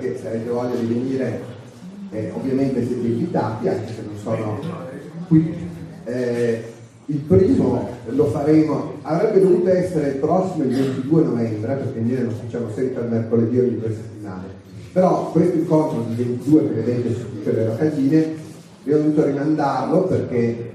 [0.00, 1.40] Perché se avete voglia di venire
[2.10, 4.58] eh, ovviamente siete invitati anche se non sono
[5.28, 5.54] qui.
[6.04, 6.64] Eh,
[7.06, 12.26] il primo lo faremo, avrebbe dovuto essere il prossimo il 22 novembre perché in genere
[12.26, 14.44] lo facciamo sempre il mercoledì ogni due settimane.
[14.92, 18.34] Però questo incontro del 22 che vedete su tutte le locandine
[18.82, 20.72] abbiamo dovuto rimandarlo perché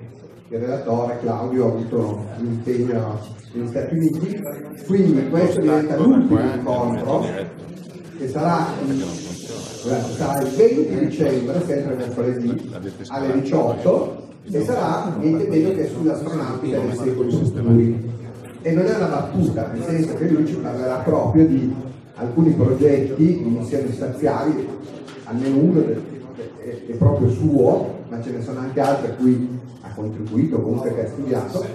[0.49, 3.19] il relatore Claudio ha avuto un impegno
[3.53, 4.41] negli Stati Uniti,
[4.85, 7.63] quindi questo diventa l'ultimo incontro
[8.17, 8.67] che sarà,
[10.15, 12.71] sarà il 20 dicembre, sempre mercoledì,
[13.07, 18.13] alle 18 e sarà niente meno che sull'astronautica nei secoli futuri.
[18.61, 21.73] E non è una battuta, nel senso che lui ci parlerà proprio di
[22.15, 24.67] alcuni progetti di missioni spaziali,
[25.25, 26.01] almeno uno del-
[26.87, 29.47] è proprio suo, ma ce ne sono anche altri a cui
[29.81, 31.65] ha contribuito, comunque che ha studiato,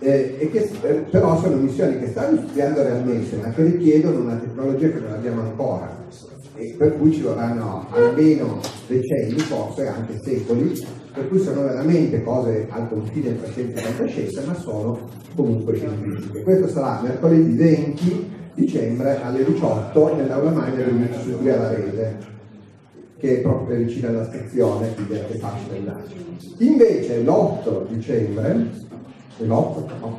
[0.00, 4.88] eh, che eh, però sono missioni che stanno studiando realmente, ma che richiedono una tecnologia
[4.88, 6.06] che non abbiamo ancora
[6.54, 10.76] e per cui ci vorranno almeno decenni, forse anche secoli,
[11.12, 16.42] per cui sono veramente cose al confine tra scienza e fantascienza, ma sono comunque scientifiche.
[16.42, 22.36] Questo sarà mercoledì 20 dicembre alle 18 nell'aula magna dell'Università di Avarese
[23.18, 26.04] che è proprio vicino alla stazione, quindi è anche facile andare.
[26.58, 28.70] Invece l'8 dicembre,
[29.44, 29.84] l'8?
[30.00, 30.18] No,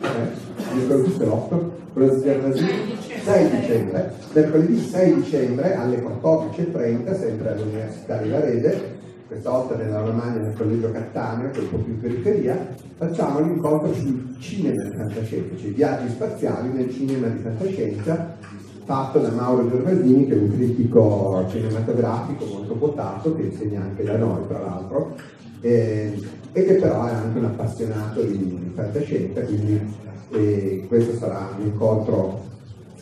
[0.00, 6.02] eh, mi ricordo giusto è l'8, quello di Gervasini, 6 dicembre, mercoledì 6 dicembre alle
[6.02, 8.94] 14.30, sempre all'Università di Varese,
[9.26, 13.40] questa volta nella Romagna nel collegio Cattaneo, che è un po' più in periferia, facciamo
[13.40, 18.36] l'incontro sul cinema di fantascienza, cioè i viaggi spaziali nel cinema di fantascienza,
[18.84, 24.16] fatto da Mauro Gervasini, che è un critico cinematografico molto quotato, che insegna anche da
[24.16, 25.16] noi, tra l'altro,
[25.66, 26.22] eh,
[26.52, 29.94] e che però è anche un appassionato di, di fantascienza, quindi
[30.30, 32.44] eh, questo sarà un incontro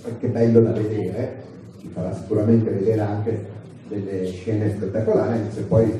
[0.04, 1.42] anche bello da vedere,
[1.78, 3.46] ci farà sicuramente vedere anche
[3.88, 5.92] delle scene spettacolari, se poi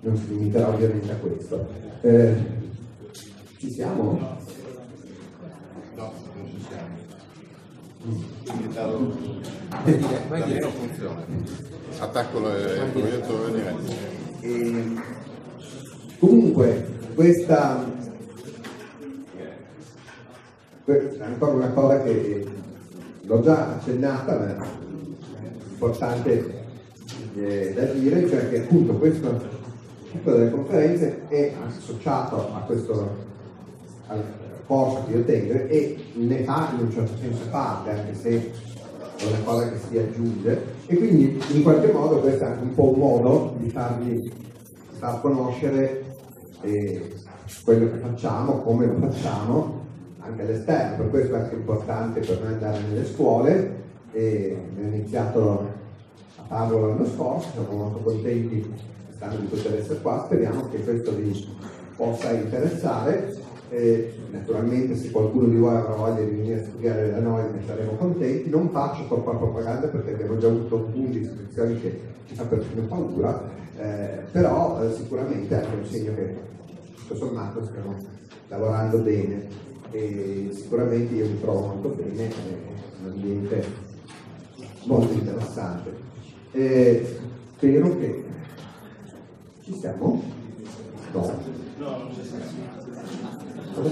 [0.00, 1.68] non si limiterà ovviamente a questo.
[2.02, 2.34] Eh,
[3.58, 4.38] ci siamo?
[5.96, 6.96] No, non ci siamo.
[10.28, 11.24] Vai dire non funziona.
[11.98, 15.17] Attacco il proiettore diretto.
[16.18, 17.84] Comunque questa
[20.84, 22.46] que- è ancora una cosa che
[23.22, 26.64] l'ho già accennata ma è importante
[27.34, 29.38] eh, da dire cioè che appunto questo
[30.10, 33.26] tipo delle conferenze è associato a questo
[34.06, 34.22] al
[34.66, 38.52] corso che io tengo e ne fa in un certo senso parte anche se
[39.18, 40.62] è una cosa che si aggiunge.
[40.86, 44.32] E quindi in qualche modo questo è un po' un modo di farvi
[44.98, 46.04] far conoscere
[46.62, 47.14] eh,
[47.64, 49.86] quello che facciamo, come lo facciamo
[50.20, 53.76] anche all'esterno, per questo è anche importante per noi andare nelle scuole.
[54.12, 55.60] E abbiamo iniziato
[56.36, 61.56] a farlo l'anno scorso, siamo molto contenti di poter essere qua, speriamo che questo vi,
[61.98, 63.34] possa interessare.
[63.70, 67.60] Eh, naturalmente se qualcuno di voi avrà voglia di venire a studiare da noi ne
[67.66, 68.48] saremo contenti.
[68.48, 72.82] Non faccio troppa propaganda perché abbiamo già avuto punti di iscrizioni che ci fa perfino
[72.82, 73.42] paura,
[73.76, 76.36] eh, però eh, sicuramente è un segno che
[76.96, 77.96] tutto sommato stiamo
[78.48, 79.46] lavorando bene
[79.90, 82.32] e sicuramente io mi trovo molto bene, è
[83.02, 83.64] un ambiente
[84.84, 85.92] molto interessante.
[86.50, 88.24] Spero che
[89.62, 90.22] ci siamo?
[91.12, 91.20] No.
[91.20, 91.52] Cosa fai?
[91.78, 93.86] Già, eh, la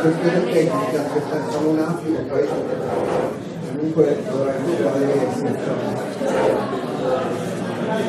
[0.00, 2.46] questione tecnica, aspettate solo un attimo, poi
[3.82, 5.06] comunque dovremmo fare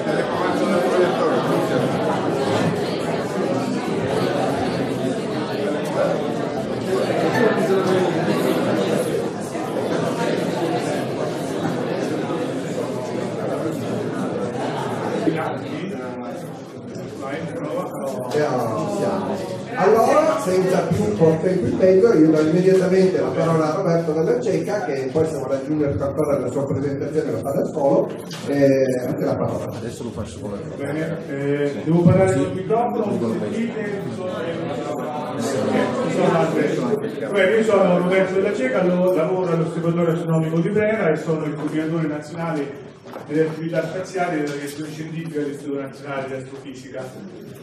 [0.04, 2.12] Telecomando del proiettore, funziona.
[18.30, 19.36] Siamo, ci siamo.
[19.76, 25.10] Allora, senza più tempo impedendo, io do immediatamente la parola a Roberto Della Cieca, che
[25.12, 28.10] poi siamo alla Junior Cartola della sua presentazione la fa da solo,
[28.48, 29.66] e a te la parola.
[29.76, 34.02] Adesso lo faccio con Bene, eh, devo parlare sul microfono, mi sentite?
[36.56, 37.28] Eh.
[37.32, 41.56] Beh, io sono Roberto Della Cieca, lo- lavoro all'Osservatorio Astronomico di Brera e sono il
[41.56, 42.92] coordinatore nazionale
[43.28, 47.12] delle attività spaziali della direzione scientifica dell'Istituto Nazionale di Astrofisica.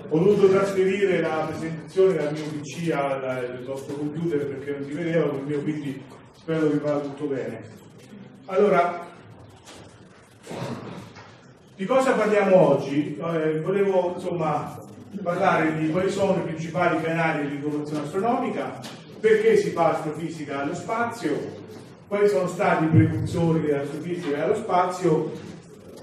[0.08, 5.28] Ho dovuto trasferire la presentazione dal mio PC al vostro computer perché non si vedeva,
[5.28, 6.02] quindi
[6.32, 7.62] spero che vada tutto bene.
[8.46, 9.06] Allora,
[11.76, 13.16] di cosa parliamo oggi?
[13.16, 14.78] Eh, volevo insomma
[15.22, 18.80] parlare di quali sono i principali canali di informazione astronomica,
[19.20, 21.58] perché si fa astrofisica allo spazio,
[22.08, 25.30] quali sono stati i precursori dell'astrofisica allo spazio,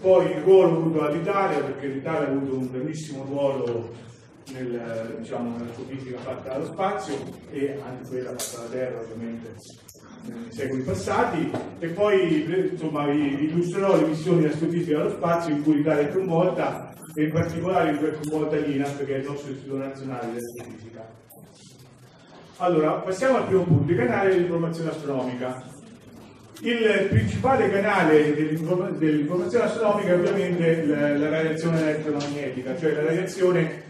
[0.02, 3.94] poi il ruolo avuto dall'Italia, perché l'Italia ha avuto un grandissimo ruolo
[4.54, 7.16] nel, diciamo, nell'astrofisica fatta allo spazio
[7.52, 9.56] e anche quella fatta alla Terra ovviamente
[10.24, 15.64] nei secoli passati e poi insomma vi illustrerò le missioni di astrofisica allo spazio in
[15.64, 19.26] cui l'Italia è coinvolta e in particolare in cui è coinvolta l'INAF che è il
[19.26, 21.08] nostro istituto nazionale di astrofisica.
[22.58, 25.76] Allora, passiamo al primo punto, il canale dell'informazione astronomica.
[26.62, 33.84] Il principale canale dell'informa- dell'informazione astronomica è ovviamente la, la radiazione elettromagnetica, cioè la radiazione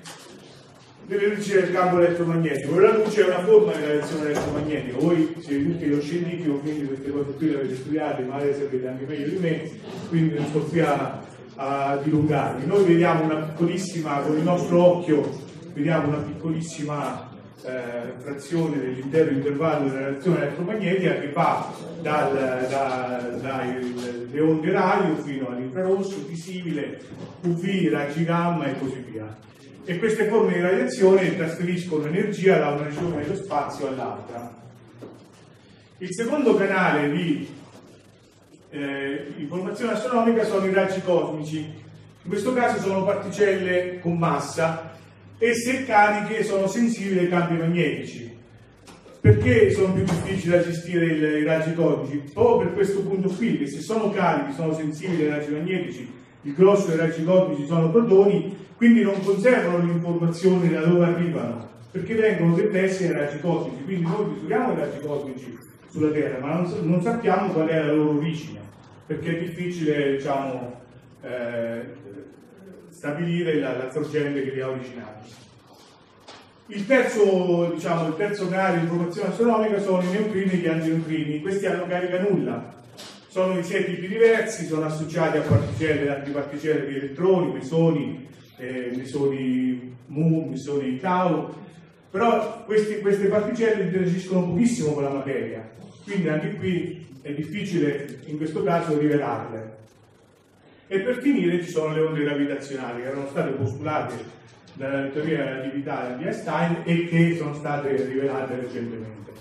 [1.05, 2.77] dell'energia del campo elettromagnetico.
[2.77, 4.97] La luce è una forma di radiazione elettromagnetica.
[4.97, 8.87] Voi siete tutti lo scientifico, quindi queste cose qui le avete studiate, ma le sapete
[8.87, 9.69] anche meglio di me,
[10.09, 11.21] quindi non sto qui a,
[11.55, 12.65] a dilungarmi.
[12.65, 15.39] Noi vediamo una piccolissima, con il nostro occhio,
[15.73, 17.26] vediamo una piccolissima
[17.67, 25.49] eh, frazione dell'intero intervallo della radiazione elettromagnetica che va dal- da- dalle onde radio fino
[25.49, 27.01] all'infrarosso, visibile,
[27.41, 29.35] UV, raggi gamma e così via.
[29.83, 34.53] E queste forme di radiazione trasferiscono energia da una regione dello spazio all'altra.
[35.97, 37.49] Il secondo canale di
[38.69, 41.57] eh, informazione astronomica sono i raggi cosmici.
[41.59, 44.97] In questo caso sono particelle con massa
[45.39, 48.36] e se cariche sono sensibili ai campi magnetici.
[49.20, 52.32] Perché sono più difficili da gestire i raggi cosmici?
[52.34, 56.10] Proprio per questo punto qui, che se sono carichi, sono sensibili ai raggi magnetici,
[56.44, 62.13] il grosso dei raggi cosmici sono protoni, quindi non conservano l'informazione da dove arrivano, perché
[62.13, 63.84] vengono depressi ai raggi cosmici.
[63.84, 65.58] Quindi noi misuriamo i raggi cosmici
[65.89, 68.60] sulla Terra, ma non, non sappiamo qual è la loro origine,
[69.08, 70.79] perché è difficile, diciamo,
[71.24, 71.82] eh,
[72.98, 75.30] stabilire la, la sorgente che li ha originati.
[76.70, 81.42] Il terzo, diciamo, il terzo canale di informazione astronomica sono i neutrini e gli antineutrini.
[81.42, 82.74] Questi hanno carica nulla.
[83.27, 88.27] Sono di sei tipi diversi, sono associati a particelle e antiparticelle di elettroni, mesoni,
[88.58, 91.54] eh, mesoni mu, mesoni tau,
[92.10, 95.70] però questi- queste particelle interagiscono pochissimo con la materia,
[96.04, 99.75] quindi anche qui è difficile in questo caso rivelarle.
[100.88, 104.15] E per finire ci sono le onde gravitazionali che erano state postulate
[104.74, 109.32] dalla teoria della relatività di Einstein e che sono state rivelate recentemente.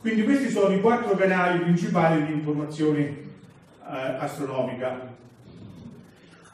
[0.00, 5.14] Quindi questi sono i quattro canali principali di informazione eh, astronomica.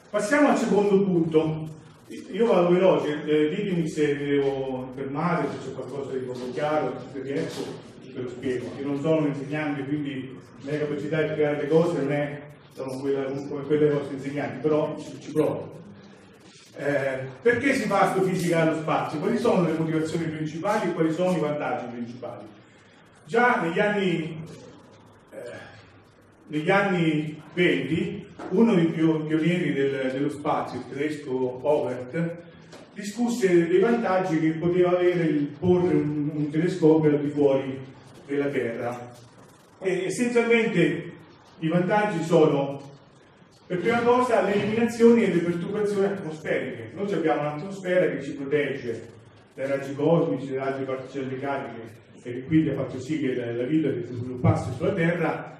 [0.09, 1.69] Passiamo al secondo punto.
[2.31, 6.93] Io vado veloce, eh, ditemi se mi devo fermare, se c'è qualcosa di poco chiaro,
[7.11, 7.61] se riesco.
[8.13, 8.69] ve lo spiego.
[8.79, 12.41] Io non sono un insegnante, quindi la mia capacità di spiegare le cose non è
[12.73, 15.81] sono quella- come quelle dei vostri insegnanti, però ci, ci provo.
[16.75, 19.19] Eh, perché si fa astrofisica allo spazio?
[19.19, 22.47] Quali sono le motivazioni principali e quali sono i vantaggi principali?
[23.25, 24.43] Già negli anni,
[25.31, 25.37] eh,
[26.47, 32.37] negli anni 20, uno dei pio- pionieri del- dello spazio, il tedesco Overt,
[32.95, 37.79] discusse dei vantaggi che poteva avere il porre un, un telescopio al di fuori
[38.25, 39.11] della Terra.
[39.79, 41.11] E essenzialmente
[41.63, 42.81] i vantaggi sono
[43.65, 46.91] per prima cosa le eliminazioni e le perturbazioni atmosferiche.
[46.93, 49.07] Noi abbiamo un'atmosfera che ci protegge
[49.55, 53.63] dai raggi cosmici, dai raggi particelle cariche e che quindi ha fatto sì che la,
[53.63, 55.57] vita si sviluppasse sulla Terra,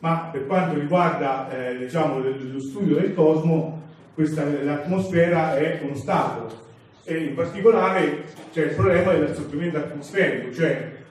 [0.00, 3.82] ma per quanto riguarda eh, diciamo, lo- studio del cosmo,
[4.12, 6.62] questa, l'atmosfera è uno stato
[7.04, 11.02] e in particolare c'è il problema dell'assorbimento atmosferico, cioè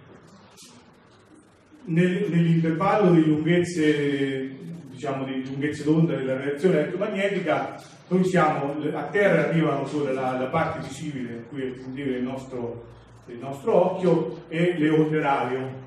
[1.86, 4.50] nel- nell'intervallo di lunghezze,
[4.90, 10.48] diciamo, di lunghezze d'onda della radiazione elettromagnetica, noi siamo, a terra arrivano solo la, la
[10.48, 12.86] parte visibile, a cui è sentire il nostro,
[13.28, 15.82] il nostro occhio, e le onde radio.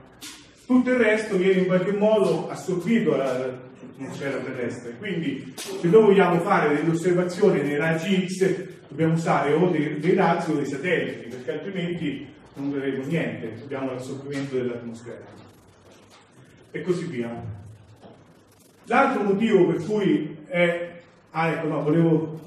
[0.67, 4.97] Tutto il resto viene in qualche modo assorbito dall'atmosfera terrestre.
[4.99, 10.15] Quindi, se noi vogliamo fare delle osservazioni nei raggi X, dobbiamo usare o dei, dei
[10.15, 15.46] razzi o dei satelliti, perché altrimenti non vedremo niente, abbiamo l'assorbimento dell'atmosfera
[16.77, 17.31] e così via.
[18.85, 20.91] L'altro motivo per cui è...
[21.31, 22.41] Ah, ecco, no, volevo...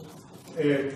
[0.56, 0.94] eh,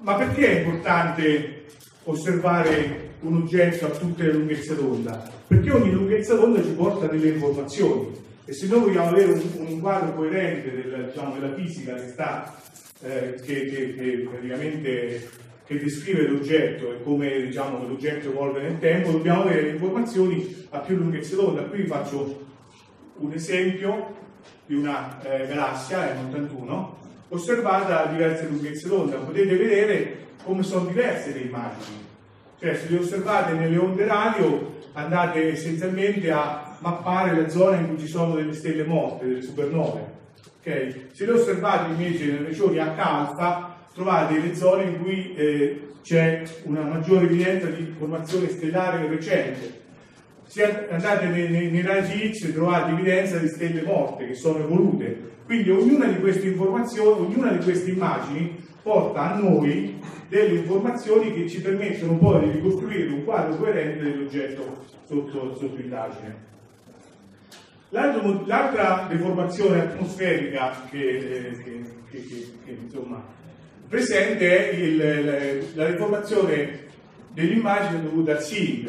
[0.00, 1.64] ma perché è importante
[2.04, 5.30] osservare un oggetto a tutte le lunghezze d'onda?
[5.46, 9.80] Perché ogni lunghezza d'onda ci porta delle informazioni e se noi vogliamo avere un, un
[9.80, 12.54] quadro coerente del- diciamo, della fisica che sta,
[13.02, 15.28] eh, che, che- che praticamente
[15.68, 20.96] che descrive l'oggetto e come diciamo, l'oggetto evolve nel tempo, dobbiamo avere informazioni a più
[20.96, 21.64] lunghezze d'onda.
[21.64, 22.46] Qui vi faccio
[23.18, 24.16] un esempio
[24.64, 26.86] di una eh, galassia, M81,
[27.28, 29.16] osservata a diverse lunghezze d'onda.
[29.18, 32.02] Potete vedere come sono diverse le immagini.
[32.58, 37.98] Cioè, se le osservate nelle onde radio, andate essenzialmente a mappare la zona in cui
[37.98, 40.00] ci sono delle stelle morte, delle supernove.
[40.60, 41.08] ok?
[41.12, 46.82] Se le osservate invece nelle regioni H-alfa, trovate le zone in cui eh, c'è una
[46.82, 49.80] maggiore evidenza di formazione stellare recente.
[50.46, 55.26] Se andate nei, nei, nei raggi X trovate evidenza di stelle morte che sono evolute.
[55.44, 61.48] Quindi ognuna di queste informazioni, ognuna di queste immagini porta a noi delle informazioni che
[61.48, 66.46] ci permettono poi di ricostruire un quadro coerente dell'oggetto sotto, sotto indagine.
[67.90, 71.58] L'altra deformazione atmosferica eh, che-
[72.10, 73.22] che- che- che, insomma,
[73.88, 74.96] presente è il-
[75.74, 76.86] la- la deformazione
[77.32, 78.88] dell'immagine dovuta al SIG,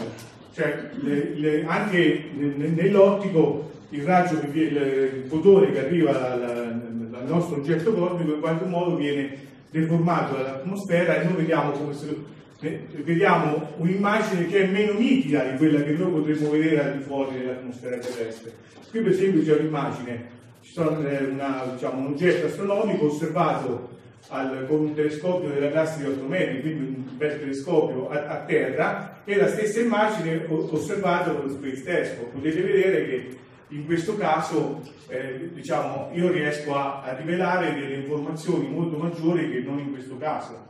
[0.54, 7.26] cioè le- le- anche nel- nell'ottico il raggio, che il, fotone che arriva dal, dal
[7.28, 12.88] nostro oggetto cosmico in qualche modo viene deformato dall'atmosfera e noi vediamo come se eh,
[13.04, 17.38] vediamo un'immagine che è meno nitida di quella che noi potremmo vedere al di fuori
[17.38, 18.52] dell'atmosfera terrestre.
[18.90, 20.26] Qui per esempio c'è un'immagine,
[20.62, 23.90] sono, eh, una- diciamo, un oggetto astronomico osservato
[24.28, 28.36] al- con un telescopio della classe di 8 metri, quindi un bel telescopio a, a
[28.46, 32.32] terra, e la stessa immagine osservata con lo Space Telescope.
[32.32, 33.38] Potete vedere che
[33.70, 39.60] in questo caso eh, diciamo, io riesco a, a rivelare delle informazioni molto maggiori che
[39.60, 40.68] non in questo caso.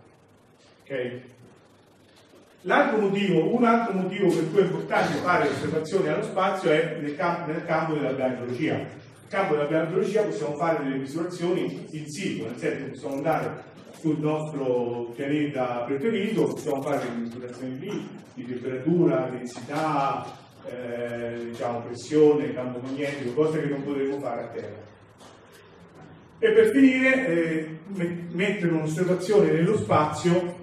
[0.84, 1.20] Ok?
[2.64, 7.16] L'altro motivo, un altro motivo per cui è importante fare osservazioni allo spazio è nel,
[7.16, 8.86] cam- nel campo della biologia.
[9.30, 13.64] Campo della biologia possiamo fare delle misurazioni in situ, nel senso possiamo andare
[14.00, 20.26] sul nostro pianeta preferito, possiamo fare delle misurazioni lì di temperatura, densità,
[20.66, 24.88] eh, diciamo, pressione, campo magnetico, cose che non potremo fare a terra.
[26.40, 30.56] E per finire, eh, me- mettere un'osservazione nello spazio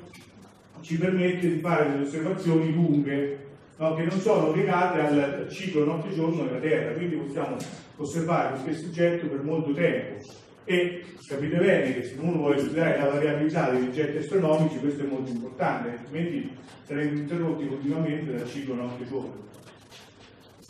[0.80, 3.38] ci permette di fare delle osservazioni lunghe,
[3.76, 7.56] no, che non sono legate al ciclo notte-giorno della Terra, quindi possiamo
[7.97, 10.25] osservare stesso oggetto per molto tempo.
[10.65, 15.07] E capite bene che se uno vuole studiare la variabilità degli oggetti astronomici, questo è
[15.07, 16.50] molto importante, altrimenti
[16.85, 19.45] saremmo interrotti continuamente dal ciclo notte-giorno.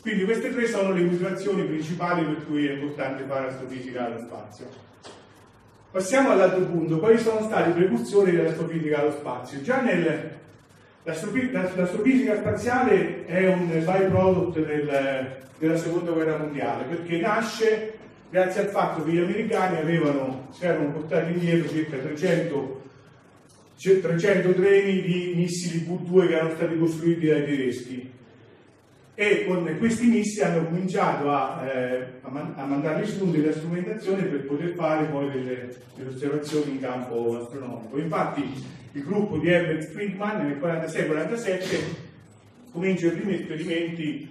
[0.00, 4.66] Quindi queste tre sono le motivazioni principali per cui è importante fare astrofisica allo spazio.
[5.90, 9.62] Passiamo all'altro punto, quali sono stati i precursori dell'astrofisica allo spazio?
[9.62, 10.30] Già nel,
[11.06, 17.94] l'astrofisica spaziale è un byproduct del- della seconda guerra mondiale, perché nasce
[18.28, 22.82] grazie al fatto che gli americani avevano, si erano portati indietro circa 300,
[23.78, 28.10] c- 300 treni di missili V2 che erano stati costruiti dai tedeschi
[29.18, 34.22] e con questi missili hanno cominciato a, eh, a, man- a mandarli su delle strumentazioni
[34.24, 37.96] per poter fare poi delle, delle osservazioni in campo astronomico.
[37.98, 38.42] Infatti
[38.92, 41.78] il gruppo di Herbert Friedman nel 46-47
[42.72, 44.28] comincia i primi esperimenti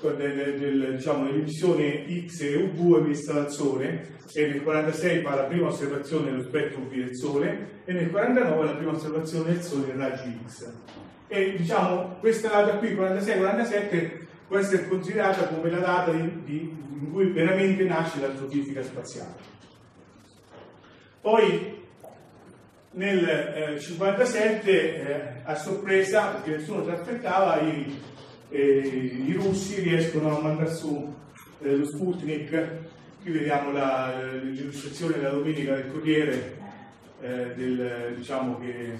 [0.00, 5.34] con del- del- diciamo, dell'emissione X e UV emessa dal Sole e nel 46 fa
[5.34, 9.62] la prima osservazione dello spettro UV del Sole e nel 49 la prima osservazione del
[9.62, 10.72] Sole in raggi X.
[11.28, 14.10] E diciamo questa data qui, 46-47,
[14.48, 19.52] può essere considerata come la data di- di- in cui veramente nasce l'astrofisica spaziale.
[21.20, 21.82] Poi
[22.92, 27.92] nel 1957 a sorpresa, perché nessuno si aspettava, i, eh,
[28.58, 31.12] i russi riescono a mandare su
[31.62, 32.68] eh, lo Sputnik,
[33.22, 33.72] qui vediamo
[34.42, 36.56] l'illustrazione della domenica del Corriere
[37.20, 38.98] eh, del, diciamo che,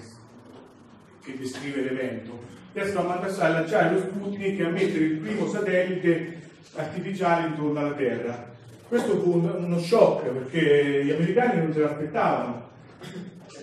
[1.23, 2.43] che descrive l'evento.
[2.73, 6.41] Riescono a, mandare, a lanciare lo Sputnik e a mettere il primo satellite
[6.75, 8.53] artificiale intorno alla Terra.
[8.87, 12.65] Questo fu un- uno shock perché gli americani non se l'aspettavano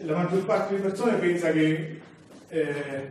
[0.05, 2.01] la maggior parte delle persone pensa che
[2.49, 3.11] eh,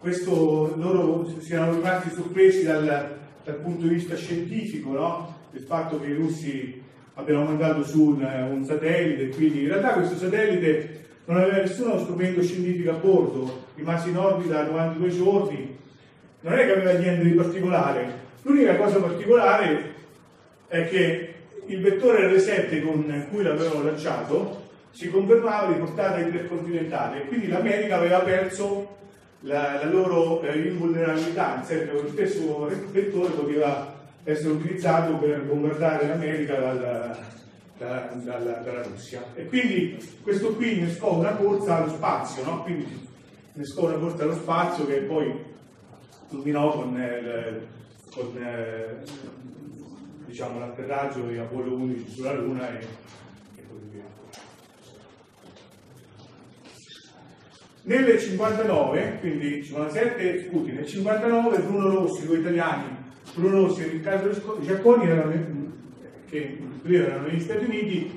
[0.00, 5.36] questo, loro siano rimasti sorpresi dal, dal punto di vista scientifico, no?
[5.50, 6.82] del fatto che i russi
[7.14, 12.42] abbiano mandato su un, un satellite, quindi in realtà questo satellite non aveva nessuno strumento
[12.42, 15.76] scientifico a bordo, rimase in orbita 92 giorni,
[16.40, 19.94] non è che aveva niente di particolare, l'unica cosa particolare
[20.68, 21.34] è che
[21.66, 27.96] il vettore R7 con cui l'avevano lanciato si confermava di portata intercontinentale e quindi l'America
[27.96, 28.96] aveva perso
[29.40, 33.94] la, la loro eh, invulnerabilità, nel senso lo stesso vettore poteva
[34.24, 37.16] essere utilizzato per bombardare l'America dalla,
[37.78, 39.24] da- dalla, dalla Russia.
[39.34, 42.62] E quindi questo qui innescò una corsa allo spazio, no?
[42.62, 43.08] quindi
[43.54, 45.32] innescò una corsa allo spazio che poi
[46.28, 47.66] culminò con, eh, il-
[48.12, 48.96] con eh,
[50.26, 52.82] diciamo, l'atterraggio di Apollo 11 sulla Luna e,
[53.56, 54.04] e così via.
[57.90, 62.84] Nel 59, quindi 57 Putin, nel 59 Bruno Rossi, due italiani,
[63.34, 65.08] Bruno Rossi e Riccardo Giacconi,
[66.28, 68.16] che erano negli Stati Uniti,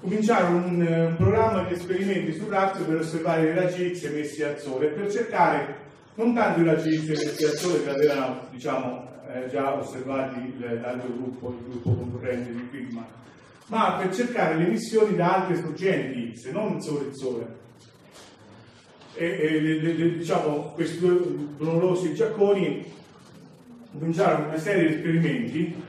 [0.00, 4.58] cominciarono un, un programma di esperimenti sul razzo per osservare i raggi X emessi dal
[4.58, 5.76] Sole, per cercare
[6.16, 11.12] non tanto i raggi X emessi dal Sole che avevano diciamo, eh, già osservati l'altro
[11.14, 13.06] gruppo, il gruppo concorrente di prima,
[13.66, 17.61] ma per cercare le emissioni da altre sorgenti X, non solo il Sole
[19.14, 21.18] e, e le- le- le- diciamo, questi due
[22.04, 22.84] e Giacconi
[23.98, 25.82] cominciarono una serie di esperimenti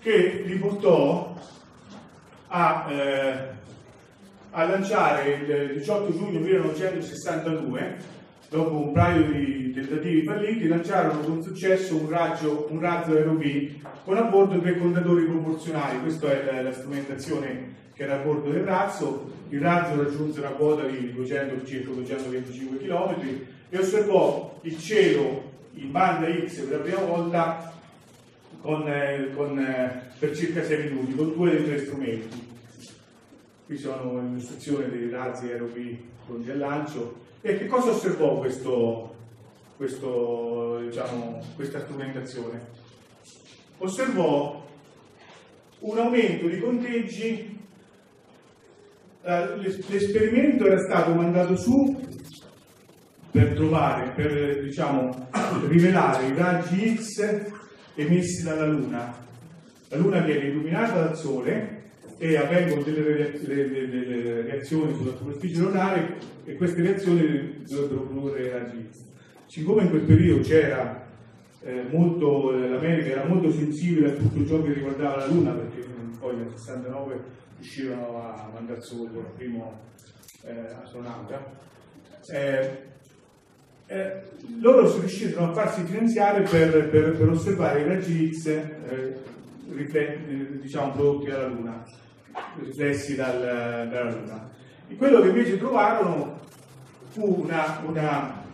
[0.00, 1.34] che li portò
[2.48, 3.48] a, eh,
[4.50, 8.16] a lanciare il 18 giugno 1962
[8.50, 13.42] dopo un paio di tentativi falliti lanciarono con successo un, raggio, un razzo ROV
[14.04, 16.00] con a bordo tre contatori proporzionali.
[16.00, 20.50] Questa è la, la strumentazione che era a bordo del razzo il razzo raggiunse una
[20.50, 26.82] quota di 200, circa 225 km e osservò il cielo in banda X per la
[26.84, 27.72] prima volta
[28.60, 32.46] con, eh, con, eh, per circa 6 minuti con due dei tre strumenti.
[33.66, 37.26] Qui sono l'illustrazione dei razzi ROV pronti al lancio.
[37.40, 39.14] E che cosa osservò questo,
[39.76, 42.60] questo, diciamo, questa strumentazione?
[43.78, 44.66] Osservò
[45.80, 47.57] un aumento di conteggi
[49.22, 51.96] l'esperimento era stato mandato su
[53.30, 55.28] per trovare, per diciamo,
[55.68, 57.44] rivelare i raggi X
[57.94, 59.14] emessi dalla Luna.
[59.88, 61.76] La Luna viene illuminata dal Sole
[62.18, 68.00] e avvengono delle, rea- delle- delle- delle reazioni sulla superficie lunare e queste reazioni dovrebbero
[68.02, 69.04] produrre raggi X.
[69.46, 71.06] Siccome in quel periodo c'era
[71.62, 75.80] eh, molto, eh, l'America era molto sensibile a tutto ciò che riguardava la Luna perché
[75.80, 77.20] eh, poi nel 69
[77.58, 79.80] riuscirono a su il primo
[80.42, 81.44] eh, astronauta.
[82.30, 82.86] Eh,
[83.86, 84.22] eh,
[84.60, 89.16] loro sono riusciti a farsi finanziare per, per- per osservare i raggi X eh,
[89.92, 91.84] eh, diciamo, prodotti dalla Luna,
[92.62, 94.50] riflessi dal- dalla Luna.
[94.88, 96.38] E quello che invece trovarono
[97.10, 98.44] fu una, una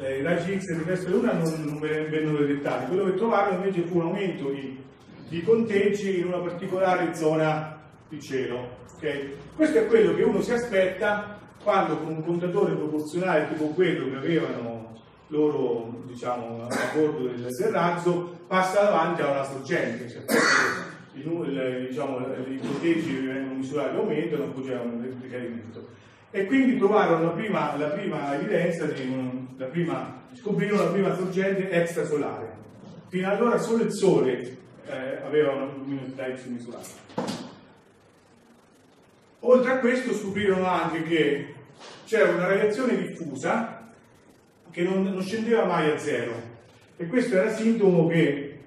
[0.00, 3.56] eh, i raggi X riflessi della Luna non, non ve- vennero detettati, quello che trovarono
[3.64, 4.80] invece fu un aumento di,
[5.28, 7.73] di conteggi in una particolare zona
[8.14, 8.68] di cielo.
[8.96, 9.28] ok?
[9.56, 14.16] Questo è quello che uno si aspetta quando con un contatore proporzionale tipo quello che
[14.16, 14.92] avevano
[15.28, 20.24] loro diciamo, a bordo del, del razzo passa davanti a una sorgente.
[21.14, 22.58] Nu- il- diciamo, i
[23.26, 25.86] vengono misurati aumentano, poi c'è un decadimento.
[26.30, 28.92] E quindi trovarono la prima, la prima evidenza, di
[29.56, 32.52] la prima, scoprirono la prima sorgente extrasolare.
[33.08, 34.40] Fino allora solo il Sole
[34.86, 37.43] eh, aveva una luminosità Y misurata.
[39.46, 41.54] Oltre a questo scoprirono anche che
[42.06, 43.90] c'era una radiazione diffusa
[44.70, 46.32] che non, non scendeva mai a zero
[46.96, 48.58] e questo era sintomo che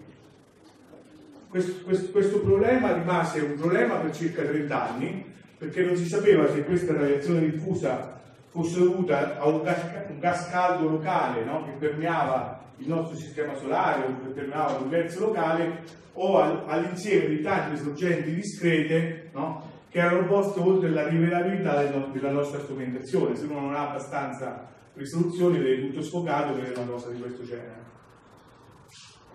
[1.49, 5.25] questo, questo- questo problema rimase un problema per circa 30 anni
[5.57, 10.49] perché non si sapeva se questa radiazione diffusa fosse dovuta a un gas, un gas
[10.51, 11.65] caldo locale no?
[11.65, 15.79] che permeava il nostro sistema solare o che permeava l'universo locale
[16.13, 19.75] o al- all'insieme di tante sorgenti discrete no?
[19.97, 23.35] Che erano poste oltre la rivelabilità della nostra strumentazione.
[23.35, 27.85] Se uno non ha abbastanza risoluzione vede tutto sfocato per una cosa di questo genere.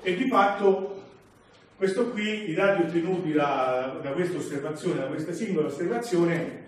[0.02, 1.02] E di fatto
[1.76, 6.66] questo qui, i dati ottenuti da, da questa osservazione, da questa singola osservazione,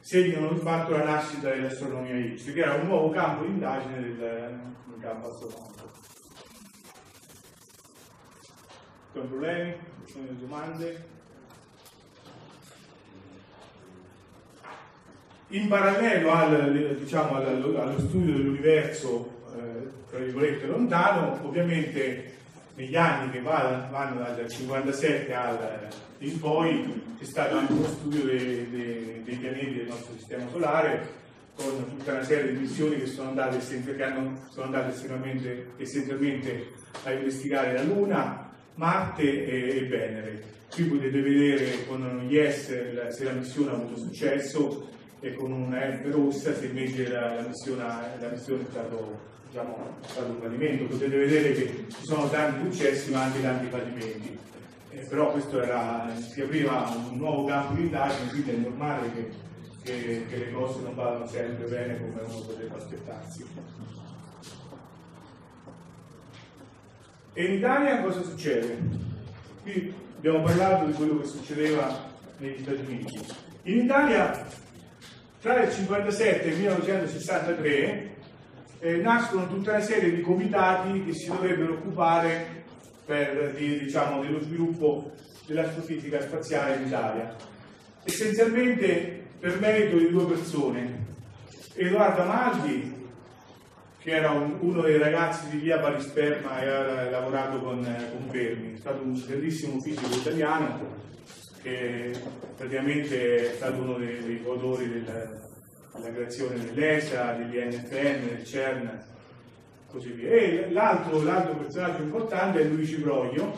[0.00, 4.16] segnano di fatto la nascita dell'astronomia X, che era un nuovo campo di indagine del,
[4.16, 5.92] del campo astronomico.
[9.12, 9.74] Con problemi?
[10.06, 11.12] Sono domande?
[15.54, 22.32] In parallelo al, diciamo, allo, studio dell'universo, eh, tra virgolette, lontano, ovviamente
[22.74, 25.86] negli anni che va- vanno dal 57 al,
[26.18, 31.06] in poi c'è stato anche uno studio dei, dei- dei pianeti del nostro sistema solare
[31.54, 34.88] con tutta una serie di missioni che sono andate, essen- che hanno- sono andate
[35.76, 36.66] essenzialmente,
[37.04, 40.42] a investigare la Luna, Marte e, e Venere.
[40.72, 44.88] Qui potete vedere con gli S la- se la missione ha avuto successo
[45.24, 47.82] e con una F rossa se invece la, la missione,
[48.20, 50.84] la missione è stato, diciamo, è stato un fallimento.
[50.84, 54.38] Potete vedere che ci sono tanti successi ma anche tanti fallimenti.
[54.90, 59.30] Eh, però questo era, si apriva un nuovo campo di indagine, quindi è normale che,
[59.82, 63.46] che- che le cose non vadano sempre bene come uno potrebbe aspettarsi.
[67.32, 68.76] E in Italia cosa succede?
[69.62, 73.26] Qui abbiamo parlato di quello che succedeva negli Stati Uniti.
[73.62, 74.46] In Italia
[75.44, 78.16] tra il 1957 e il 1963
[78.78, 82.64] eh, nascono tutta una serie di comitati che si dovrebbero occupare
[83.04, 85.12] per, di- diciamo, dello sviluppo
[85.44, 87.36] dell'astrofisica spaziale in Italia.
[88.04, 91.04] Essenzialmente per merito di due persone.
[91.74, 93.08] Edoardo Amaldi,
[93.98, 98.30] che era un- uno dei ragazzi di via Parisperma e aveva lavorato con, eh, con
[98.30, 101.02] Fermi, è stato un bellissimo fisico italiano
[101.64, 102.12] che
[102.58, 105.40] praticamente è stato uno dei, dei coautori del-
[105.94, 109.02] della creazione dell'ESA, degli NFM, del CERN,
[109.90, 110.28] così via.
[110.28, 113.50] E l'altro, l'altro personaggio importante è Luigi Broglio,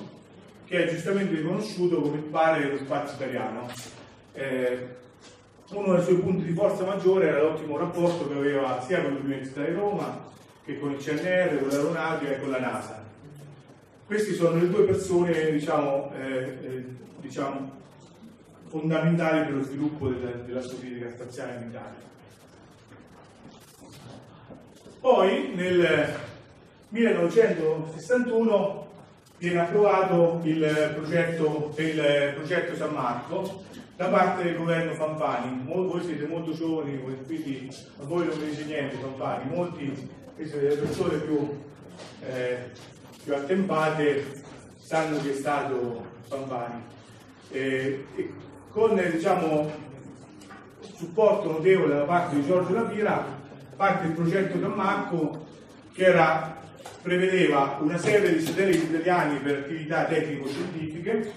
[0.66, 3.66] che è giustamente riconosciuto come il padre dello spazio italiano.
[4.34, 4.94] Eh,
[5.70, 9.64] uno dei suoi punti di forza maggiore era l'ottimo rapporto che aveva sia con l'Università
[9.64, 10.32] di Roma
[10.64, 13.04] che con il CNR, con l'aeronautica e con la NASA.
[14.06, 16.84] Queste sono le due persone, diciamo, eh, eh,
[17.20, 17.76] diciamo,
[18.78, 22.04] fondamentali per lo sviluppo della- dell'astrofisica spaziale in Italia.
[25.00, 26.14] Poi nel
[26.88, 28.86] 1961
[29.38, 33.64] viene approvato il progetto, il progetto San Marco
[33.96, 35.62] da parte del governo Fanfani.
[35.64, 37.68] Mol- voi siete molto giovani, quindi
[38.00, 41.48] a voi non vi dice niente Fanfani, molti queste delle persone più,
[42.28, 42.70] eh,
[43.22, 44.42] più attempate
[44.76, 46.82] sanno che è stato Fanfani.
[47.50, 48.04] Eh,
[48.76, 49.72] con diciamo,
[50.96, 53.24] supporto notevole da parte di Giorgio Lapira
[53.74, 55.46] parte il progetto Cammacco
[55.94, 56.60] che era,
[57.00, 61.32] prevedeva una serie di satelliti italiani per attività tecnico-scientifiche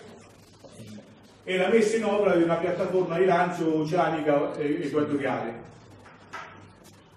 [1.45, 5.53] e la messa in opera di una piattaforma di lancio oceanica equatoriale.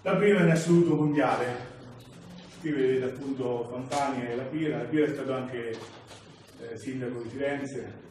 [0.03, 1.71] La prima in assoluto mondiale.
[2.61, 5.77] Qui vedete appunto Fanfani e Lapira, Lapira è stato anche
[6.61, 8.02] eh, sindaco di Firenze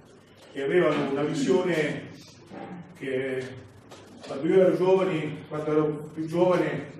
[0.54, 2.10] e avevano una visione
[2.98, 3.44] che
[4.26, 6.92] quando io ero giovane, quando ero più giovane,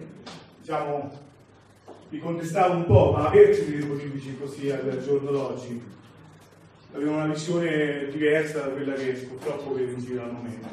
[0.60, 1.12] diciamo,
[2.10, 6.00] li contestavo un po', ma averci dei politici così al giorno d'oggi
[6.94, 10.68] avevano una visione diversa da quella che purtroppo vedo in giro al momento.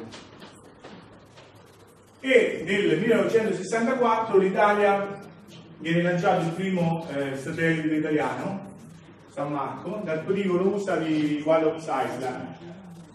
[2.19, 5.19] E nel 1964 l'Italia
[5.77, 8.67] viene lanciato il primo eh, satellite italiano,
[9.31, 12.48] San Marco, dal poligono USA di Wallops Island,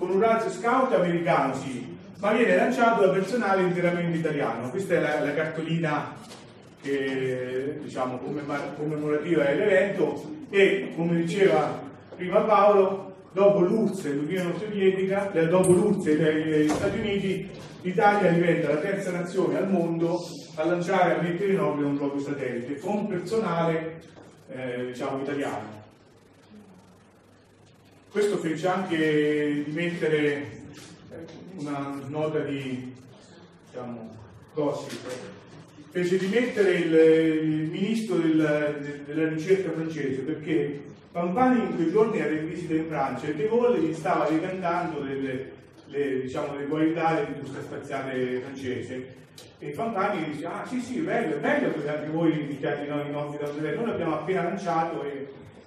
[0.04, 4.68] con un razzo scout americano, sì, ma viene lanciato da personale interamente italiano.
[4.68, 6.14] Questa è la, la cartolina
[6.82, 11.80] che, diciamo, commemora- commemorativa dell'evento e, come diceva
[12.14, 18.30] prima Paolo, dopo l'URSS e l'Unione Sovietica, eh, dopo l'URSS e gli Stati Uniti, l'Italia
[18.30, 20.22] diventa la terza nazione al mondo
[20.56, 24.02] a lanciare a mettere in orbita un proprio satellite con personale
[24.50, 25.83] eh, diciamo, italiano.
[28.14, 30.46] Questo fece anche di mettere eh,
[31.56, 32.94] una nota di
[33.66, 34.14] diciamo,
[34.54, 35.04] gossip,
[35.90, 41.90] fece di mettere il, il ministro del- del- della ricerca francese perché Pampani in quei
[41.90, 45.50] giorni era in visita in Francia e De Gaulle gli stava decantando delle,
[45.86, 49.22] le, diciamo, le qualità dell'industria spaziale francese.
[49.58, 53.02] E Pampani dice ah sì sì bello, è bello che anche voi iniziate i no-
[53.02, 55.26] i nostri da noi l'abbiamo appena lanciato e,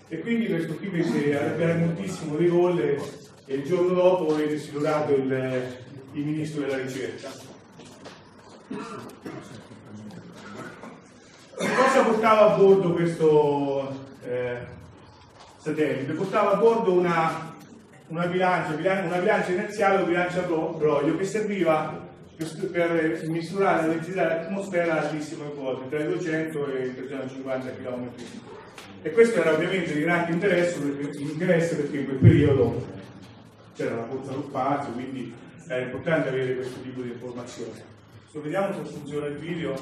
[0.10, 2.98] e quindi questo qui fece arrabbiare moltissimo De Gaulle
[3.46, 5.78] e il giorno dopo venne silurato il,
[6.14, 7.30] il ministro della ricerca.
[11.56, 14.58] Cosa portava a bordo questo eh,
[15.58, 16.14] satellite?
[16.14, 17.56] Portava a bordo una,
[18.08, 22.06] una bilancia, bilan- una bilancia inerziale o bilancia bro- broglio che serviva
[22.72, 28.10] per, misurare la densità dell'atmosfera a altissime quote, tra i 200 e i 350 km.
[29.08, 31.08] E questo era ovviamente di grande interesse perché,
[31.78, 32.86] perché in quel periodo
[33.74, 35.34] c'era la corsa allo spazio, quindi
[35.66, 37.72] era importante avere questo tipo di informazioni.
[37.72, 39.80] Adesso vediamo se funziona il video.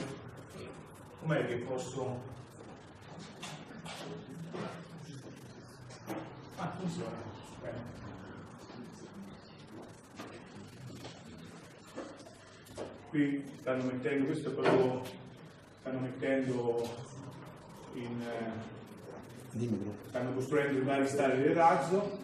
[1.21, 2.21] Com'è che posso...
[6.57, 7.09] Ah, funziona.
[7.63, 7.77] Bene.
[13.09, 15.01] Qui stanno mettendo, questo è proprio,
[15.79, 16.87] stanno mettendo
[17.95, 18.21] in...
[18.21, 18.74] eh.
[20.09, 22.23] Stanno costruendo i vari stadi del razzo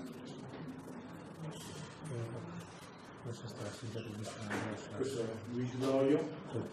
[3.24, 3.64] Questo sta
[4.98, 5.78] questo è Luigi.
[5.78, 6.66] Ok.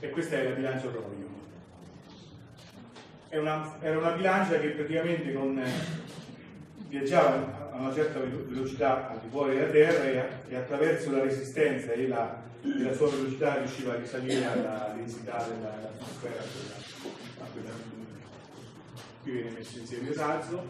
[0.00, 0.88] e questa è la bilancia.
[3.28, 5.70] È una- era una bilancia che praticamente con, eh,
[6.88, 11.22] viaggiava a una certa velo- velocità al di fuori della Terra e, e attraverso la
[11.22, 16.42] resistenza e la, e la sua velocità riusciva a risalire alla densità della- dell'atmosfera.
[16.42, 17.94] a quella-.
[19.22, 20.64] Qui viene messo insieme il razzo.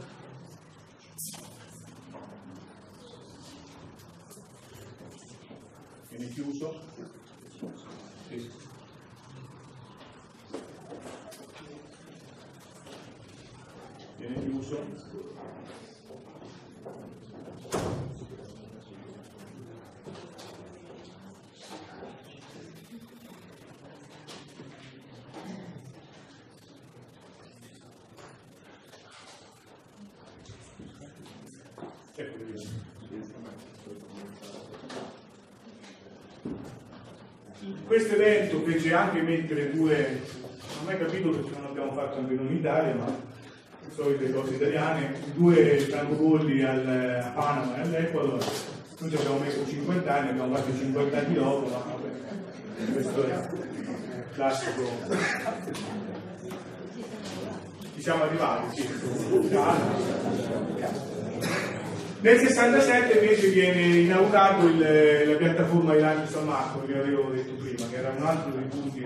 [6.08, 6.80] Viene chiuso.
[14.18, 14.78] Viene chiuso.
[32.18, 32.54] Ecco qui.
[37.86, 42.34] Questo evento fece anche mettere due, non ho mai capito perché non abbiamo fatto anche
[42.34, 43.34] noi in Italia, ma
[43.94, 48.44] solite cose italiane, due francobolli a Panama e all'Ecuador.
[48.98, 53.34] Noi ci abbiamo messo 50 anni, abbiamo fatto 50 anni dopo, ma vabbè, questo è
[53.34, 54.82] il classico.
[57.94, 58.88] Ci siamo arrivati, sì.
[62.20, 67.52] Nel 67 invece viene inaugurato il- la piattaforma di lancio San Marco, che avevo detto
[67.62, 68.50] prima, che era un altro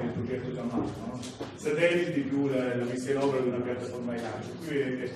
[0.01, 1.01] punti del progetto San Marco.
[1.07, 1.21] No?
[1.55, 4.49] Satelliti più la, la messa in opera di una piattaforma di lancio.
[4.67, 5.13] Qui vedete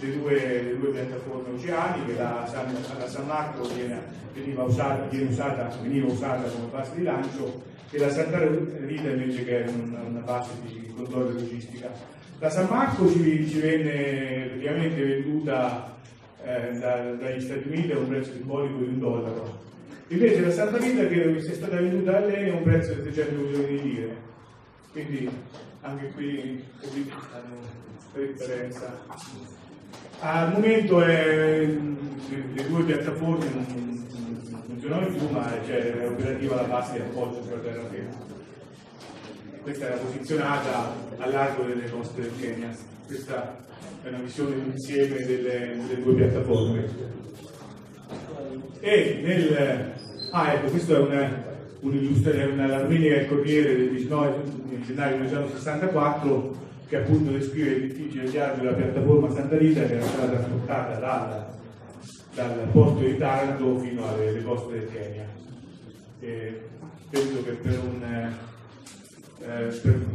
[0.00, 4.02] le due, le due piattaforme oceaniche, la San, la San Marco viene,
[4.34, 9.44] veniva, usata, viene usata, veniva usata come base di lancio e la Santa Rita invece
[9.44, 11.90] che è una, una base di controllo logistica.
[12.38, 15.96] La San Marco ci, ci venne praticamente venduta
[16.42, 19.63] eh, da- dagli Stati Uniti a un prezzo simbolico di un dollaro.
[20.14, 23.40] Invece la Santa Rita che è stata venduta a lei a un prezzo di 300
[23.40, 24.16] milioni di lire.
[24.92, 25.28] Quindi
[25.80, 27.56] anche qui così hanno
[28.12, 28.96] la differenza.
[30.20, 34.06] Al momento è- le, due piattaforme non,
[34.50, 38.32] non funzionano più, ma c'è è operativa la base di appoggio sulla terraferma.
[39.62, 42.70] Questa era posizionata a largo delle coste del Kenya.
[43.04, 43.56] Questa
[44.04, 46.88] è una visione d'insieme delle, delle due piattaforme.
[48.78, 50.02] E nel...
[50.36, 51.30] Ah, ecco, questo è
[51.78, 54.42] un'illustrazione, una l'Armenia del Corriere del 19
[54.84, 56.56] gennaio 1964
[56.88, 61.46] che appunto descrive il difficile viaggio della piattaforma Santa Rita che era stata trasportata dal,
[62.34, 65.28] dal porto di Taranto fino alle, alle coste del Kenya.
[66.18, 66.62] E
[67.10, 68.02] penso che per, un,
[69.38, 70.06] eh, per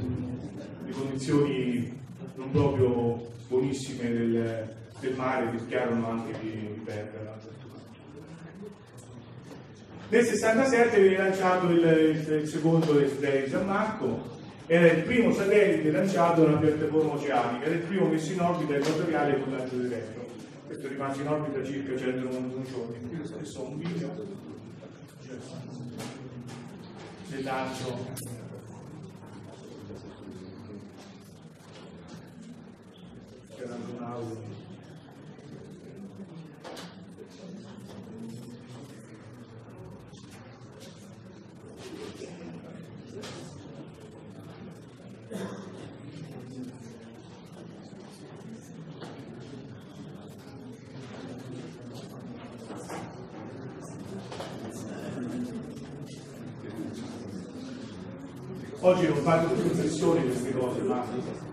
[0.86, 1.98] le condizioni
[2.36, 4.68] non proprio buonissime del,
[5.00, 7.59] del mare rischiarono anche di, di perderla.
[10.10, 15.91] Nel 67 viene lanciato il, il, il secondo di San Marco, era il primo satellite
[15.91, 20.26] lanciato da una piattaforma oceanica era il primo messo in orbita equatoriale con lancio diretto.
[20.65, 23.19] Questo è rimasto in orbita circa 191 giorni.
[23.36, 24.15] Questo è un video
[25.26, 25.36] cioè,
[27.30, 27.98] del lancio
[33.58, 34.59] era un audio
[58.82, 61.04] Oggi non faccio più riflessioni queste cose, ma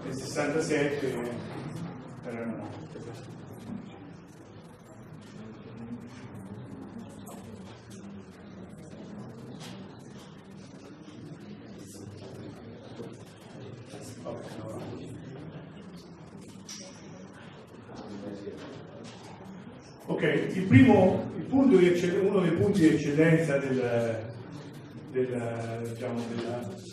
[0.05, 1.29] nel 67 erano...
[2.23, 2.69] Vabbè, no.
[20.07, 20.23] Ok,
[20.55, 24.33] il primo, il punto di eccell- uno dei punti di eccellenza del,
[25.11, 26.85] del, diciamo, del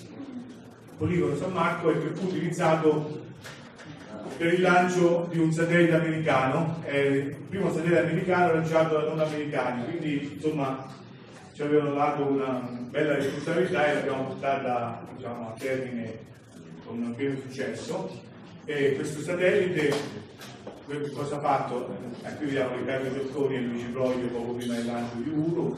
[1.43, 3.21] poligono San Marco è fu utilizzato
[4.38, 9.19] per il lancio di un satellite americano, è il primo satellite americano lanciato da non
[9.19, 10.88] americani, quindi insomma
[11.53, 16.17] ci avevano dato una bella responsabilità e l'abbiamo portata diciamo, a termine
[16.86, 18.21] con un pieno successo.
[18.65, 19.93] E questo satellite
[21.13, 21.95] cosa ha fatto?
[22.23, 25.75] Eh, qui vediamo Riccardo Bertoni e Luigi Broglio poco prima del lancio di Uru,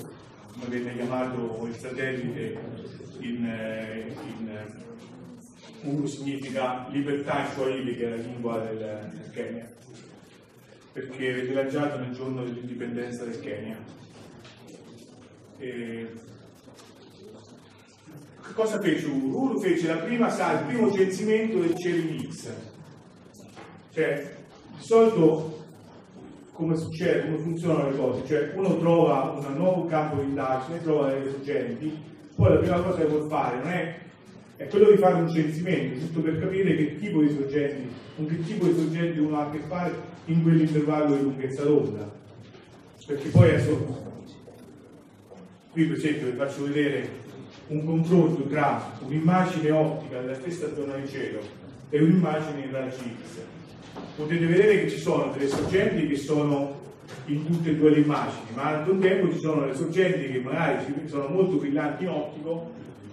[0.54, 2.58] come venne chiamato il satellite
[3.20, 4.86] in, eh, in eh,
[5.86, 9.70] Uru significa libertà swahili che è la lingua del, del Kenya.
[10.92, 13.78] Perché venne lanciato nel giorno dell'indipendenza del Kenya.
[15.58, 16.08] E...
[18.46, 19.44] che cosa fece Uru?
[19.44, 22.74] Uru fece la prima sala, il primo censimento del cielo X
[23.96, 24.30] cioè
[24.78, 25.64] di solito
[26.52, 31.12] come succede, come funzionano le cose, cioè uno trova un nuovo campo di indagine, trova
[31.12, 31.98] delle sorgenti,
[32.36, 34.00] poi la prima cosa che vuol fare non è,
[34.58, 38.44] è quello di fare un censimento, giusto per capire che tipo di sorgenti, con che
[38.44, 39.94] tipo di sorgenti uno ha a che fare
[40.26, 42.12] in quell'intervallo di lunghezza d'onda.
[43.06, 44.04] Perché poi adesso,
[45.72, 47.24] qui per esempio vi faccio vedere
[47.68, 51.40] un confronto tra un'immagine ottica della stessa zona di cielo
[51.90, 53.40] e un'immagine in raggi X
[54.16, 56.84] potete vedere che ci sono delle sorgenti che sono
[57.26, 60.86] in tutte e due le immagini, ma al contempo ci sono delle sorgenti che magari
[61.06, 62.72] sono molto brillanti in ottico,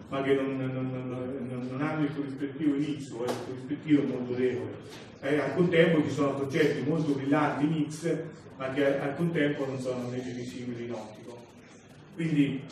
[0.08, 1.31] ma che non, non- non-
[1.68, 4.70] non- hanno il corrispettivo in X o il corrispettivo molto debole.
[5.20, 8.16] E al contempo ci sono sorgenti molto brillanti in X,
[8.56, 11.44] ma che al contempo non sono invece visibili in ottico.
[12.14, 12.62] Quindi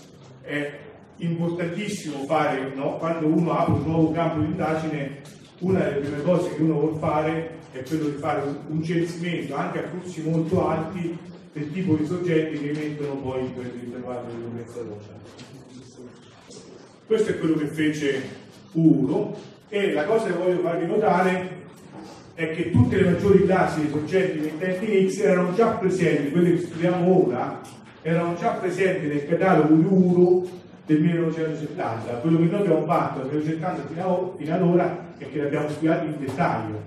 [0.42, 0.79] è
[1.16, 2.96] importantissimo fare, no?
[2.96, 5.20] quando uno apre un nuovo campo di indagine,
[5.61, 9.55] una delle prime cose che uno vuole fare è quello di fare un, un censimento
[9.55, 11.16] anche a flussi molto alti
[11.53, 15.18] del tipo di soggetti che emettono poi in quell'intervallo di lunghezza d'onda.
[17.07, 18.22] Questo è quello che fece
[18.72, 19.37] Uro
[19.68, 21.59] e la cosa che voglio farvi notare
[22.35, 26.52] è che tutte le maggiori classi di soggetti emettenti in X erano già presenti, quelle
[26.52, 27.61] che studiamo ora,
[28.02, 30.48] erano già presenti nel catalogo di Uro
[30.87, 32.12] del 1970.
[32.14, 36.06] Quello che noi abbiamo fatto nel 1970 fino, ad ora è che li abbiamo studiati
[36.06, 36.83] in dettaglio,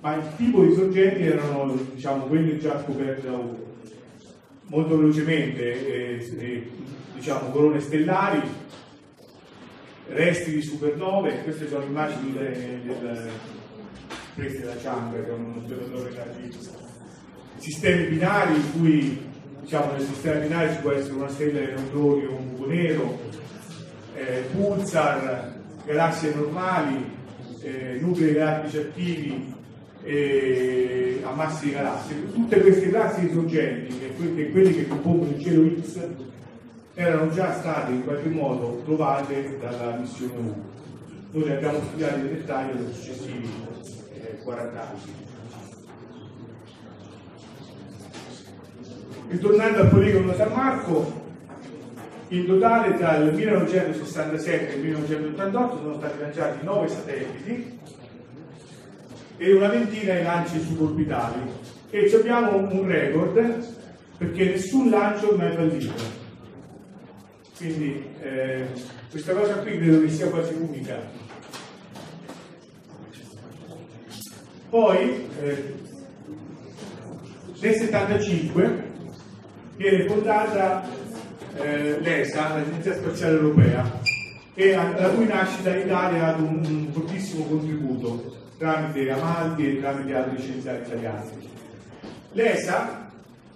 [0.00, 3.66] ma il tipo di soggetti erano diciamo, quelli già scoperti da Uro.
[4.66, 6.70] Molto velocemente, eh, eh,
[7.14, 8.42] diciamo, corone stellari,
[10.08, 13.30] resti di supernove, queste sono immagini de- del,
[14.34, 16.56] prese da Chang, che è uno osservatore raggi
[17.56, 19.20] Sistemi binari in cui,
[19.62, 23.18] diciamo, nel sistema binario ci può essere una stella di neutroni o un buco nero,
[24.14, 27.04] eh, pulsar, galassie normali,
[27.62, 29.54] eh, nuclei galattici attivi,
[30.04, 32.32] eh, ammassi di galassie.
[32.32, 35.98] Tutte queste classi di sorgenti, che quelli che compongono il cielo X,
[36.98, 40.54] erano già state in qualche modo trovate dalla missione 1.
[41.30, 43.48] Noi le abbiamo studiate in dettaglio nei successivi
[44.14, 44.98] eh, 40 anni.
[49.28, 51.26] Ritornando al poligono San Marco,
[52.28, 57.78] in totale tra il 1967 e il 1988 sono stati lanciati 9 satelliti
[59.36, 61.48] e una ventina di lanci suborbitali
[61.90, 63.76] e abbiamo un record
[64.18, 66.17] perché nessun lancio è mai fallito.
[67.58, 68.66] Quindi eh,
[69.10, 70.96] questa cosa qui credo che sia quasi unica.
[74.70, 75.74] Poi eh,
[77.60, 78.84] nel 75
[79.76, 80.88] viene fondata
[81.56, 84.00] eh, l'ESA, l'Agenzia Spaziale Europea,
[84.54, 90.14] e a- alla cui nascita l'Italia ha un, un fortissimo contributo tramite Amaldi e tramite
[90.14, 91.30] altri scienziati italiani.
[92.32, 93.10] L'ESA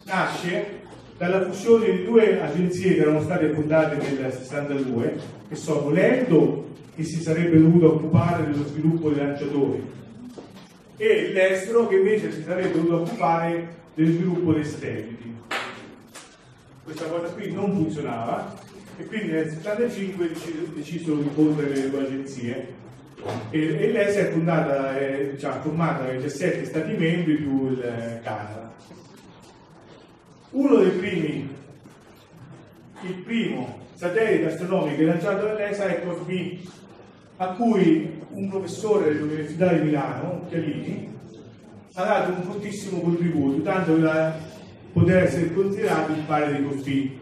[0.07, 0.81] nasce
[1.17, 7.05] dalla fusione di due agenzie che erano state fondate nel 62, che sono l'ENDO, che
[7.05, 9.83] si sarebbe dovuto occupare dello sviluppo dei lanciatori,
[10.97, 15.35] e l'estero che invece si sarebbe dovuto occupare dello sviluppo dei satelliti.
[16.85, 18.55] Questa cosa qui non funzionava
[18.99, 22.81] e quindi nel 75 deci- decisero di fondere le due agenzie
[23.51, 28.21] e, e l'ESA è fondata, è, diciamo, formata da 17 stati membri più il eh,
[28.23, 28.62] Canada.
[30.53, 31.49] Uno dei primi,
[33.01, 36.59] il primo satellite astronomico lanciato dall'ESA è COSB,
[37.39, 41.11] a cui un professore dell'Università di Milano, Chialini,
[41.95, 44.37] ha dato un fortissimo contributo, tanto da
[44.93, 47.19] poter essere considerato il padre di Cosby.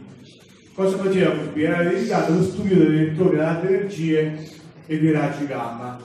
[0.74, 1.62] Cosa faceva Cosby?
[1.62, 4.38] Era dedicato allo studio delle elettroni ad alte energie
[4.86, 6.00] e dei raggi gamma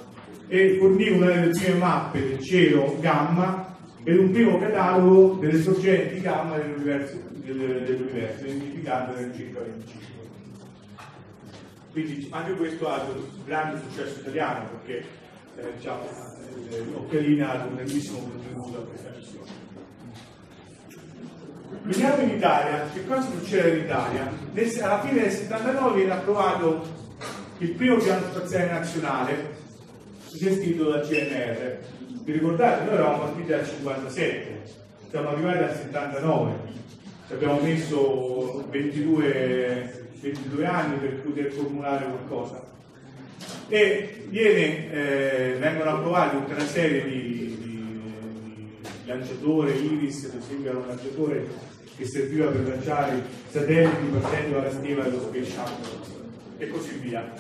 [0.48, 3.65] e forniva una delle prime mappe del cielo gamma
[4.08, 10.06] ed un primo catalogo delle sorgenti gamma dell'universo, del- dell'universo identificate nel circa 25.
[11.92, 15.06] Quindi anche questo ha avuto grande successo italiano perché
[15.58, 16.04] eh, diciamo,
[16.70, 19.50] eh, Occhialini ha un grandissimo contributo a questa missione.
[21.82, 24.32] Veniamo in Italia, che cosa succede in Italia?
[24.84, 26.86] Alla fine del 79 viene approvato
[27.58, 29.56] il primo piano spaziale nazionale
[30.32, 31.95] gestito dal CNR.
[32.26, 32.86] Vi ricordate?
[32.86, 34.62] Noi eravamo partiti dal 57,
[35.12, 36.54] siamo arrivati al 79,
[37.28, 42.64] ci abbiamo messo 22, 22 anni per poter formulare qualcosa.
[43.68, 50.70] E viene, eh, vengono approvati tutta una serie di, di, di lanciatore, Iris, per esempio
[50.72, 51.48] era un lanciatore
[51.96, 53.22] che serviva per lanciare
[53.52, 56.24] satelliti partendo dalla stiva dello Space Shuttle
[56.58, 57.32] e così via.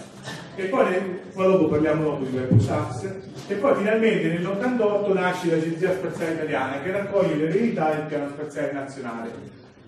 [0.58, 3.10] E poi, nel- poi dopo parliamo di WebSats
[3.47, 9.32] e poi finalmente nell'88 nasce l'Agenzia Spaziale Italiana che raccoglie l'eredità del piano spaziale nazionale.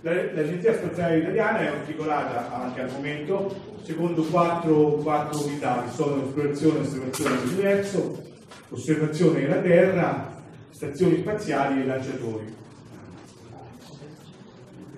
[0.01, 6.23] La- L'Agenzia Spaziale Italiana è articolata anche al momento secondo quattro, quattro unità che sono
[6.25, 8.23] esplorazione e osservazione dell'universo,
[8.69, 10.35] osservazione della Terra,
[10.69, 12.55] stazioni spaziali e lanciatori.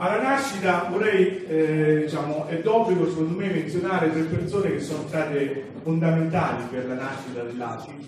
[0.02, 5.66] Alla nascita vorrei, eh, diciamo, è d'obbligo secondo me menzionare tre persone che sono state
[5.84, 8.08] fondamentali per la nascita dell'ACI.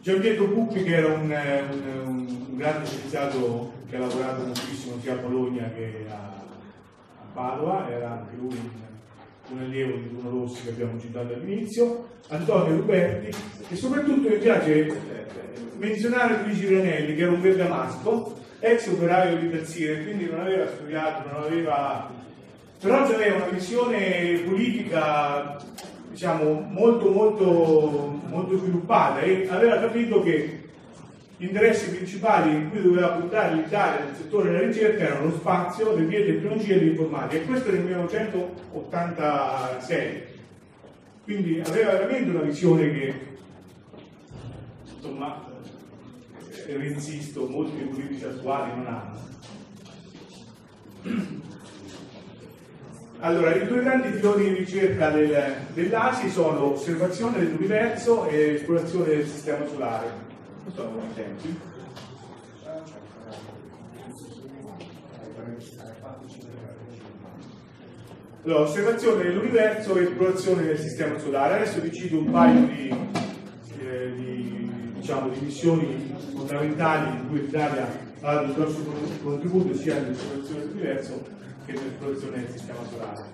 [0.00, 1.62] Gian Pietro Pucchi che era un, eh,
[2.04, 7.88] un- un grande scienziato che ha lavorato moltissimo sia a Bologna che a, a Padova,
[7.88, 13.36] era anche lui un, un allievo di Bruno Rossi che abbiamo citato all'inizio, Antonio Ruberti
[13.68, 14.94] e soprattutto mi piace eh,
[15.78, 21.28] menzionare Luigi Granelli che era un bergamasco, ex operaio di Tazzire, quindi non aveva studiato,
[21.32, 22.18] non aveva
[22.80, 25.58] però aveva una visione politica
[26.08, 30.62] diciamo molto molto molto sviluppata e aveva capito che
[31.36, 35.94] gli interessi principali in cui doveva puntare l'Italia nel settore della ricerca erano lo spazio,
[35.94, 40.22] le vie tecnologie e l'informatica e questo nel 1986
[41.24, 43.14] quindi aveva veramente una visione che
[44.96, 45.49] insomma
[46.66, 49.28] eh, insisto molti politici attuali non hanno
[53.22, 59.26] Allora, i due grandi filoni di ricerca del- dell'ASI sono osservazione dell'universo e esplorazione del
[59.26, 60.10] sistema solare.
[60.62, 61.58] Questo sono buoni tempi.
[68.44, 71.56] Allora, osservazione dell'universo e esplorazione del sistema solare.
[71.56, 72.88] Adesso vi cito un paio di,
[73.80, 74.59] eh, di,
[75.10, 77.88] diciamo, di missioni fondamentali in cui l'Italia
[78.20, 78.84] ha dato un grosso
[79.22, 81.24] contributo sia nell'esplorazione dell'universo
[81.66, 83.24] che nell'esplorazione del sistema solare.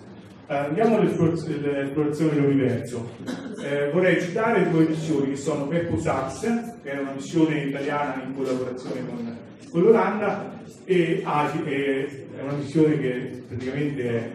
[0.48, 3.10] Eh, Andiamo all'esplorazione dell'universo.
[3.62, 6.40] Eh, vorrei citare due missioni che sono Beppo Sax,
[6.82, 9.36] che è una missione italiana in collaborazione con,
[9.70, 10.54] con l'Olanda,
[10.84, 14.30] e AGI, che è una missione che praticamente è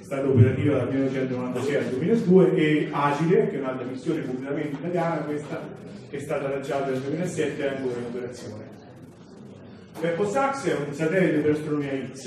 [0.00, 5.84] stata operativa dal 1996 al 2002, e Agile, che è un'altra missione completamente italiana, questa
[6.16, 8.64] che è stata lanciata nel 2007 e è ancora in operazione.
[10.00, 12.24] Beppo Sax è un satellite per astronomia X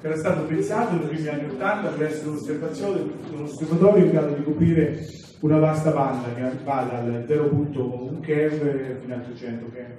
[0.00, 4.10] che era stato pensato nei primi anni 80 per essere un osservatorio, un osservatorio in
[4.10, 5.06] grado di coprire
[5.40, 9.92] una vasta banda che va dal 0.1 keV fino a 300 keV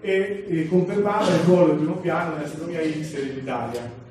[0.00, 4.02] e, e confermava il ruolo di primo piano nell'astronomia X dell'Italia.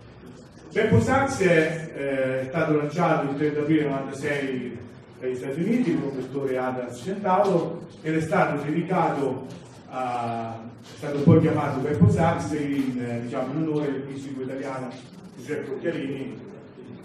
[0.72, 4.83] Beppo Sachs è eh, stato lanciato il 30 aprile 1996
[5.24, 9.46] dagli Stati Uniti, il professore Adams Centauro, ed è stato dedicato
[9.88, 14.90] a, è stato poi chiamato Beppo Sachs in, diciamo, in onore del fisico italiano
[15.38, 16.38] Giuseppe Occhialini,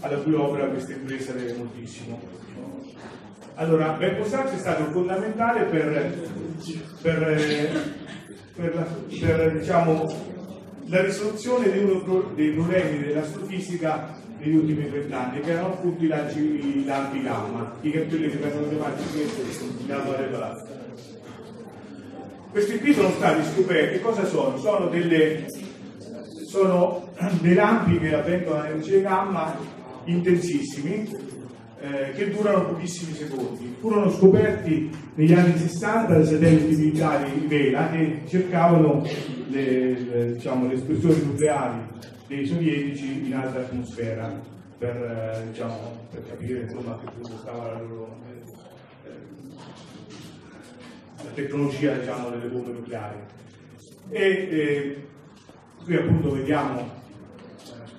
[0.01, 2.21] alla cui opera questa impresa deve moltissimo.
[3.55, 6.29] Allora, Beppo Sachs è stato fondamentale per,
[7.01, 7.93] per,
[8.57, 8.87] per la,
[9.21, 10.07] per, diciamo,
[10.87, 16.85] la risoluzione pro- dei problemi dell'astrofisica negli ultimi vent'anni, che erano appunto i lampi, i
[16.85, 20.77] lampi gamma, i cartelli che vengono chiamati i gamma regolati.
[22.51, 24.57] Questi qui sono stati scoperti, cosa sono?
[24.57, 25.47] Sono delle
[26.49, 27.11] sono
[27.41, 29.55] dei lampi che avvengono a energia gamma
[30.05, 31.09] intensissimi
[31.81, 33.77] eh, che durano pochissimi secondi.
[33.79, 39.07] Furono scoperti negli anni 60 dai satelliti militari Vela che cercavano
[39.49, 41.81] le, le- diciamo, le esplosioni nucleari
[42.29, 44.41] dei sovietici in alta atmosfera
[44.79, 48.17] per, eh, diciamo, per capire insomma, che punto stava la loro
[49.05, 49.11] eh,
[51.25, 53.19] la tecnologia diciamo, delle bombe nucleari.
[54.11, 55.07] E eh,
[55.85, 57.91] qui appunto vediamo, eh,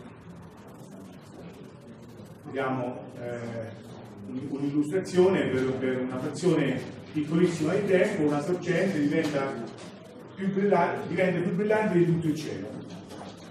[2.45, 3.37] vediamo eh,
[4.27, 6.79] un- un'illustrazione per, per una frazione
[7.11, 9.51] piccolissima di tempo, una sorgente diventa
[10.35, 12.67] più brillante, diventa più brillante di tutto il cielo.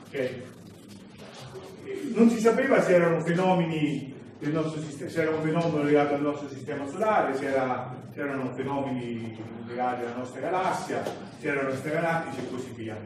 [0.07, 0.47] Ok?
[2.19, 6.21] Non si sapeva se erano fenomeni del nostro sistema, se era un fenomeno legato al
[6.23, 9.39] nostro sistema solare, se, era- se erano fenomeni
[9.69, 11.01] legati alla nostra galassia,
[11.39, 12.97] se erano extragalattici e così via.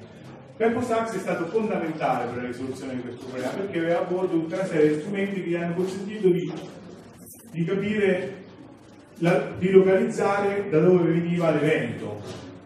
[0.57, 4.33] Peppo Sachs è stato fondamentale per la risoluzione di questo problema perché aveva a bordo
[4.33, 6.53] tutta una serie di strumenti che gli hanno consentito di,
[7.51, 8.33] di capire,
[9.19, 12.19] la- di localizzare da dove veniva l'evento,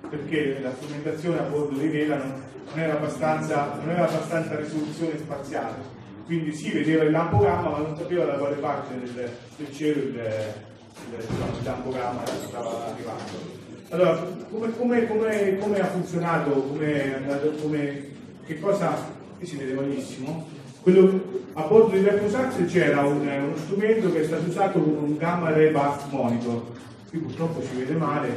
[0.08, 2.32] perché la strumentazione a bordo di Vela non,
[2.68, 5.94] non era abbastanza, non aveva abbastanza risoluzione spaziale,
[6.26, 10.00] quindi si vedeva il lampo gamma ma non sapeva da quale parte del, del cielo
[10.02, 13.54] il, il, il lampo gamma stava arrivando.
[13.90, 18.04] Allora, come, come- come- come ha funzionato, come è andato, come,
[18.44, 18.96] che cosa,
[19.38, 20.46] qui si vede malissimo,
[20.82, 21.22] quello,
[21.52, 25.16] a bordo di Verco Sachs c'era un- uno strumento che è stato usato con un
[25.16, 26.62] gamma ray burst monitor,
[27.08, 28.28] qui purtroppo si vede male,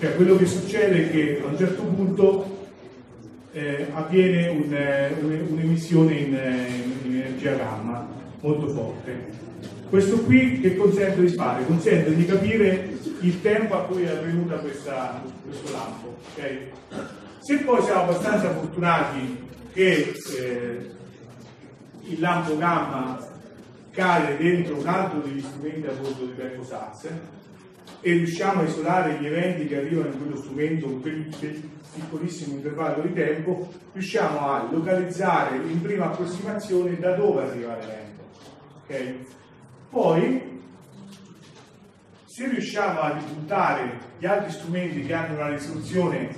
[0.00, 2.55] cioè quello che succede è che a un certo punto
[3.56, 6.66] eh, avviene un, eh, un- un'emissione in, eh,
[7.04, 8.06] in energia gamma
[8.40, 9.44] molto forte.
[9.88, 11.64] Questo qui che consente di fare?
[11.64, 12.90] Consente di capire
[13.20, 16.16] il tempo a cui è avvenuta questa- questo lampo.
[16.34, 16.50] ok?
[17.38, 19.38] Se poi siamo abbastanza fortunati
[19.72, 20.90] che eh,
[22.08, 23.18] il lampo gamma
[23.92, 27.08] cade dentro un altro degli strumenti a bordo di Berco Sachs
[28.02, 31.62] e riusciamo a isolare gli eventi che arrivano in quello strumento quel quel
[31.94, 38.22] piccolissimo intervallo di tempo, riusciamo a localizzare in prima approssimazione da dove arriva l'evento.
[38.82, 39.14] ok?
[39.90, 40.62] Poi,
[42.24, 46.34] se riusciamo a ripuntare gli altri strumenti che hanno una risoluzione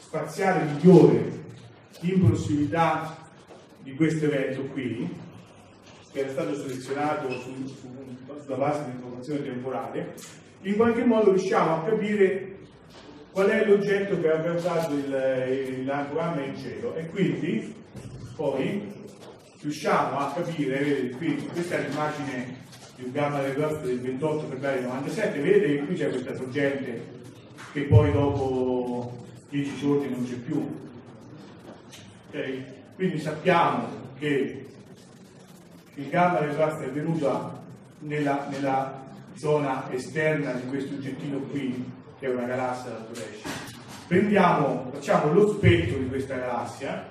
[0.00, 1.44] spaziale migliore
[2.00, 3.16] in prossimità
[3.82, 5.08] di questo evento qui,
[6.12, 10.14] che era stato selezionato su- su- sulla base di informazione temporale,
[10.62, 12.45] in qualche modo riusciamo a capire
[13.36, 14.38] qual è l'oggetto che ha
[15.84, 17.74] lampo gamma in cielo e quindi
[18.34, 18.90] poi
[19.60, 22.56] riusciamo a capire, vedete qui, questa è l'immagine
[22.96, 27.02] di un gamma del Gulf del 28 febbraio 97, vedete che qui c'è questa sorgente
[27.74, 30.74] che poi dopo 10 giorni non c'è più.
[32.28, 32.62] Ok?
[32.94, 33.86] Quindi sappiamo
[34.18, 34.66] che
[35.92, 37.60] il gamma del Gulf è venuto
[37.98, 43.48] nella, nella zona esterna di questo oggettino qui, che è una galassia da Turesci.
[44.06, 47.06] Prendiamo, facciamo lo spettro di questa galassia,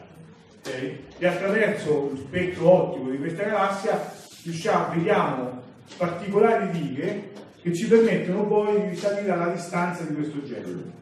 [0.59, 0.97] ok?
[1.17, 5.63] e attraverso lo spettro ottico di questa galassia riusciamo, vediamo
[5.97, 7.31] particolari righe
[7.61, 10.93] che ci permettono poi di risalire alla distanza di questo oggetto.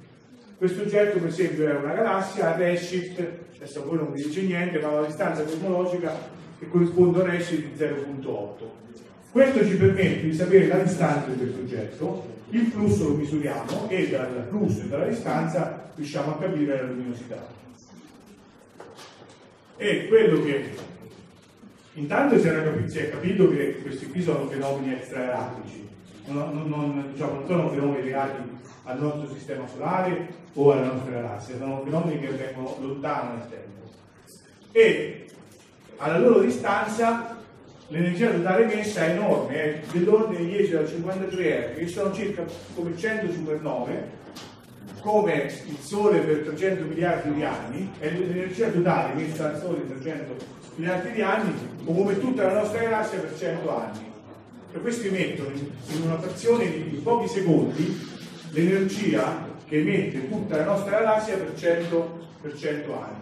[0.58, 3.22] Questo oggetto per esempio è una galassia a redshift,
[3.56, 6.16] adesso a voi non vi dice niente, ma una distanza cosmologica
[6.60, 8.82] che corrisponde a un redshift di 0.8.
[9.34, 14.08] Questo ci permette di sapere la distanza di questo oggetto, il flusso lo misuriamo e
[14.08, 17.44] dal flusso e dalla distanza riusciamo a capire la luminosità.
[19.76, 20.70] E quello che
[21.94, 25.88] intanto si, era capi- si è capito che questi qui sono fenomeni extragalactici,
[26.28, 28.38] non, non- non- diciamo, non sono fenomeni legati
[28.84, 33.90] al nostro sistema solare o alla nostra galassia, sono fenomeni che avvengono lontano nel tempo.
[34.74, 35.26] E
[35.98, 37.42] alla loro distanza
[37.94, 42.44] l'energia totale emessa è enorme, è dell'ordine di 10 alla 53 R, che sono circa
[42.74, 44.22] come 100 supernove,
[45.00, 49.98] come il Sole per 300 miliardi di anni, è l'energia totale emessa dal Sole per
[49.98, 50.36] 300
[50.76, 51.54] miliardi di anni,
[51.86, 54.12] o come tutta la nostra galassia per 100 anni.
[54.74, 58.10] E questi emettono in una frazione di pochi secondi
[58.50, 63.22] l'energia che emette tutta la nostra galassia per 100, per 100 anni.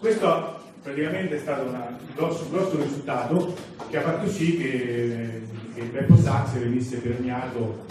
[0.00, 3.56] Questo praticamente è stato un grosso, grosso risultato
[3.88, 5.40] che ha fatto sì che,
[5.74, 7.86] che Beppo Sachs venisse premiato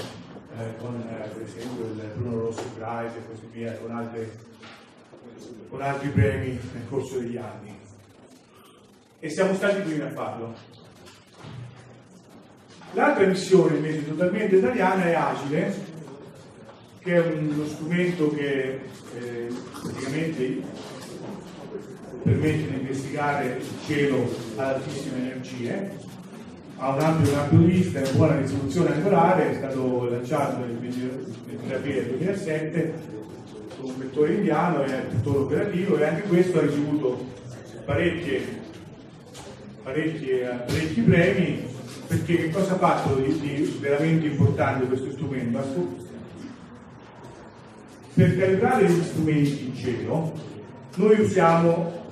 [0.60, 4.38] eh, con eh, per esempio il Bruno Rossi Prize e così via, con, altre-
[5.70, 7.76] con altri premi nel corso degli anni.
[9.20, 10.54] E siamo stati i primi a farlo.
[12.92, 15.74] L'altra missione invece totalmente italiana è Agile,
[17.00, 18.82] che è uno strumento che
[19.18, 19.48] eh,
[19.82, 20.92] praticamente
[22.24, 25.92] permette di investigare il cielo ad altissime energie,
[26.78, 31.76] ha un ampio campo di vista e buona risoluzione angolare, è stato lanciato nel 23
[31.76, 32.94] aprile 2007
[33.80, 37.26] con un vettore indiano e è tuttora operativo e anche questo ha ricevuto
[37.86, 38.40] parecchi,
[39.84, 41.72] parecchi premi
[42.08, 46.02] perché che cosa ha fatto di, di veramente importante questo strumento?
[48.14, 50.34] Per calibrare gli strumenti in cielo
[50.96, 52.03] noi usiamo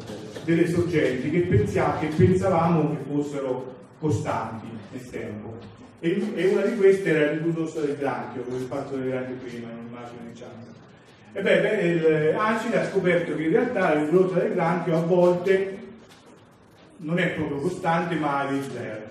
[0.44, 5.58] delle sorgenti che, pensia- che pensavamo che fossero costanti nel tempo
[6.04, 9.70] e, e una di queste era il nudo del granchio, come fatto vedere anche prima
[9.70, 10.70] in un'immagine diciamo.
[11.34, 15.78] E beh, beh, ha scoperto che in realtà il nudo del granchio a volte
[16.98, 19.10] non è proprio costante ma ha dei flare.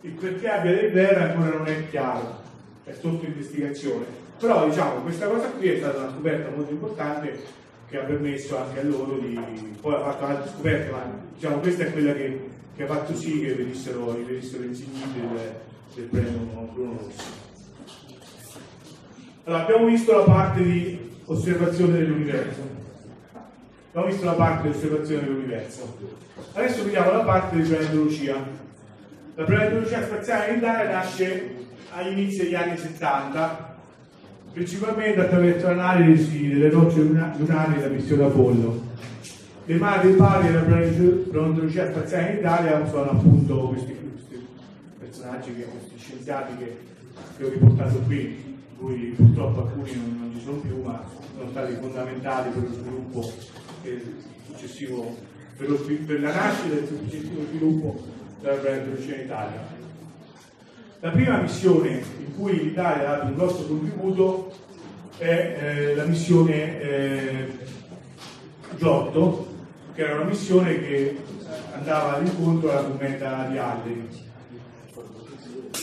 [0.00, 2.40] Il perché abbia dei flare ancora non è chiaro,
[2.84, 4.04] è sotto investigazione.
[4.40, 7.60] Però diciamo questa cosa qui è stata una scoperta molto importante
[7.92, 9.38] che ha permesso anche a loro di.
[9.78, 13.40] poi ha fatto altre scoperte, ma diciamo questa è quella che, che ha fatto sì
[13.40, 15.52] che venissero, venissero insigniti del,
[15.94, 17.22] del premio Bruno Rossi.
[19.44, 22.60] Allora, abbiamo visto la parte di osservazione dell'universo.
[23.90, 25.98] Abbiamo visto la parte di osservazione dell'universo.
[26.54, 28.42] Adesso vediamo la parte di planetologia.
[29.34, 31.56] La planetologia spaziale in Italia nasce
[31.90, 33.71] agli inizi degli anni 70,
[34.52, 38.90] principalmente attraverso l'analisi delle rocce luna- lunari della missione Apollo.
[39.64, 44.46] Le madri pari della plane- planetologia spaziale in Italia sono appunto questi, questi
[44.98, 46.76] personaggi, che, questi scienziati che,
[47.36, 51.02] che ho riportato qui, cui purtroppo alcuni non, non ci sono più, ma
[51.36, 53.32] sono stati fondamentali per lo sviluppo
[53.82, 54.02] e
[54.46, 55.16] successivo,
[55.56, 58.00] per, lo per la nascita e il successivo sviluppo
[58.40, 59.71] della planetologia in Italia.
[61.02, 64.52] La prima missione in cui l'Italia ha dato un grosso contributo
[65.18, 67.48] è eh, la missione eh,
[68.76, 69.48] Giotto,
[69.94, 71.16] che era una missione che
[71.74, 74.08] andava all'incontro alla cometa di Halley.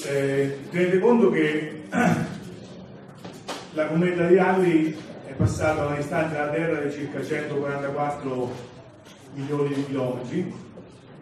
[0.06, 1.82] Eh, tenete conto che
[3.74, 8.52] la cometa di Halley è passata a una distanza dalla Terra di circa 144
[9.34, 10.68] milioni di chilometri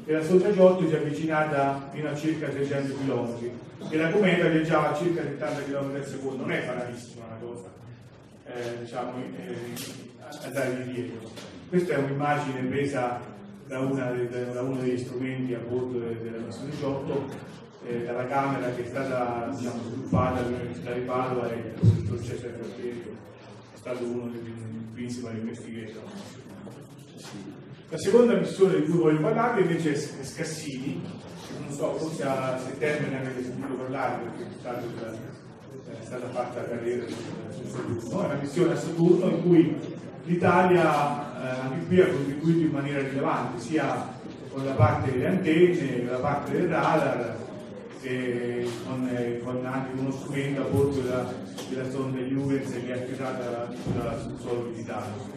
[0.08, 3.52] e la sonda Giotto si è avvicinata fino a circa 600 km
[3.90, 7.68] e la cometa viaggiava a circa 70 km al secondo, non è banalissima una cosa,
[8.46, 11.30] eh, diciamo, eh, andare di dietro.
[11.68, 13.20] Questa è un'immagine presa
[13.68, 14.10] da, una
[14.54, 17.28] da uno degli strumenti a bordo de- della missione Giotto,
[17.86, 22.54] eh, dalla camera che è stata diciamo, sviluppata all'Università di Padova e il professor Cesare
[22.54, 23.18] Fratelli
[23.74, 24.42] è stato uno dei
[24.94, 26.04] principal investigator.
[27.90, 31.02] La seconda missione di cui voglio parlare invece è Scassini,
[31.62, 37.06] non so, forse a settembre ne avete sentito parlare perché è stata, fatta la carriera
[37.08, 39.78] su Saturno, è una missione a Saturno in cui
[40.26, 44.16] l'Italia eh, anche qui ha contribuito in maniera rilevante, sia
[44.52, 47.38] con la parte delle antenne, con la parte del radar,
[48.02, 49.10] e con,
[49.44, 51.34] con anche uno strumento a bordo della,
[51.70, 55.36] della sonda Huygens che è attirata dal suolo militare.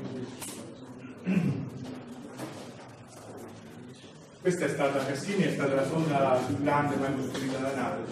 [4.40, 8.04] Questa è stata Cassini, è stata la sonda più grande mai costruita da nave,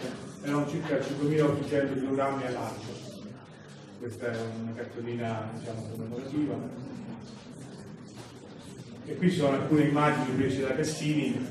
[0.43, 3.07] erano circa 5.800 kg a lancio.
[3.99, 6.55] Questa è una cartolina diciamo, commemorativa.
[9.07, 11.49] E qui ci sono alcune immagini prese da Cassini,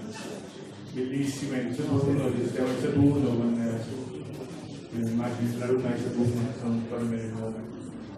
[0.93, 6.41] bellissime di Saturno, del sistema di Saturno, con eh, le immagini della luna di Saturno,
[6.61, 7.63] non so nemmeno il nome.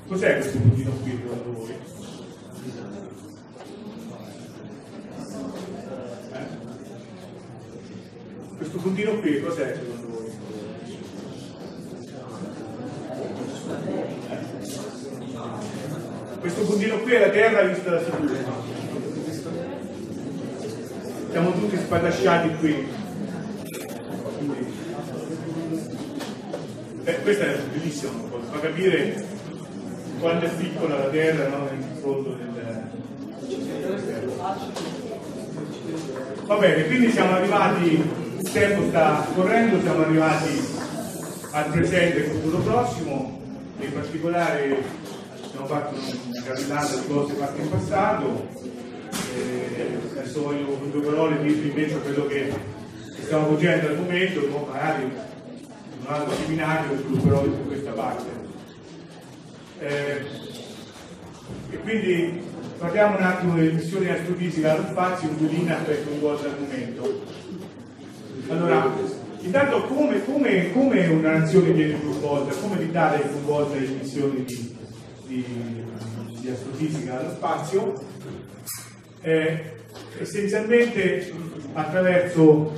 [0.10, 3.09] Cos'è questo puntino qui secondo voi?
[8.70, 10.28] Questo puntino qui cos'è secondo voi?
[14.30, 14.38] Eh?
[16.40, 18.64] Questo puntino qui è la Terra vista da Saturno.
[21.32, 22.88] Siamo tutti spadasciati qui.
[24.38, 24.78] Quindi-
[27.02, 28.12] Beh, questa è bellissima,
[28.52, 29.26] fa capire
[30.20, 31.64] quanto è piccola la Terra no?
[31.64, 32.50] nel fondo del,
[36.46, 38.19] Va bene, quindi siamo arrivati,
[38.50, 40.60] il tempo sta correndo, siamo arrivati
[41.52, 43.40] al presente e al futuro prossimo,
[43.80, 44.84] e in particolare
[45.46, 48.48] abbiamo fatto una carrellata di cose fatte in passato,
[49.36, 52.52] e adesso voglio con due parole dirvi invece quello che
[53.22, 55.12] stiamo facendo al momento, poi magari in
[56.00, 58.30] un altro seminario svilupperò più questa parte.
[59.78, 60.22] Eh,
[61.70, 62.42] e quindi
[62.80, 67.48] parliamo un attimo delle missioni astrofisiche allo spazio in linee per coinvolgere l'argomento.
[68.50, 68.94] Allora,
[69.42, 74.76] Intanto come, come- come una nazione viene coinvolta, come l'Italia è coinvolta in missioni di,
[75.28, 75.46] di,
[76.42, 77.94] di astrofisica allo spazio?
[79.22, 79.64] Eh,
[80.20, 81.32] essenzialmente
[81.72, 82.74] attraverso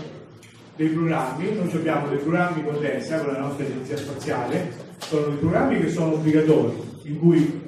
[0.75, 5.37] dei programmi, noi abbiamo dei programmi con l'ESA, con la nostra agenzia spaziale, sono dei
[5.37, 7.61] programmi che sono obbligatori, in cui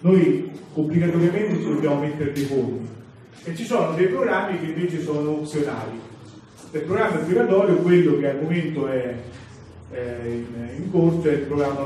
[0.00, 2.88] noi obbligatoriamente ci dobbiamo mettere dei fondi
[3.44, 6.09] e ci sono dei programmi che invece sono opzionali.
[6.72, 9.12] Il programma obbligatorio, quello che al momento è,
[9.90, 11.84] è in, in corso, è il programma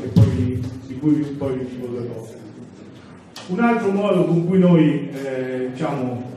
[0.00, 1.78] che poi, di cui poi vi
[2.14, 2.38] cose.
[3.48, 6.36] Un altro modo con cui noi eh, diciamo,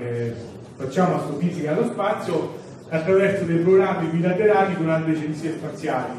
[0.00, 0.32] eh,
[0.76, 2.56] facciamo astrofisica allo spazio
[2.88, 6.12] è attraverso dei programmi bilaterali con altre agenzie spaziali.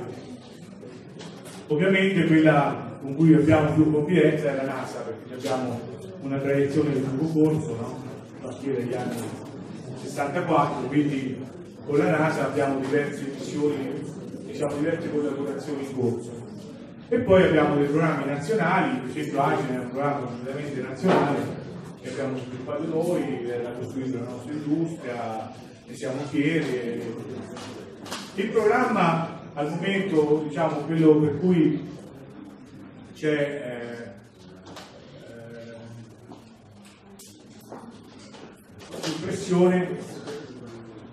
[1.65, 5.79] Ovviamente quella con cui abbiamo più confidenza è la NASA, perché abbiamo
[6.21, 8.03] una tradizione di lungo corso, no?
[8.41, 9.47] a partire dagli anni
[10.03, 11.45] 64, quindi
[11.85, 14.03] con la NASA abbiamo diverse missioni,
[14.45, 16.47] diciamo diverse collaborazioni in corso.
[17.09, 21.39] E poi abbiamo dei programmi nazionali, per esempio Agile è un programma completamente nazionale
[22.01, 25.51] che abbiamo sviluppato noi, eh, l'ha costruito la nostra industria,
[25.85, 27.01] ne siamo fieri.
[28.35, 31.87] Il programma al momento, diciamo, quello per cui
[33.15, 33.98] c'è
[39.19, 39.97] eh, eh, pressione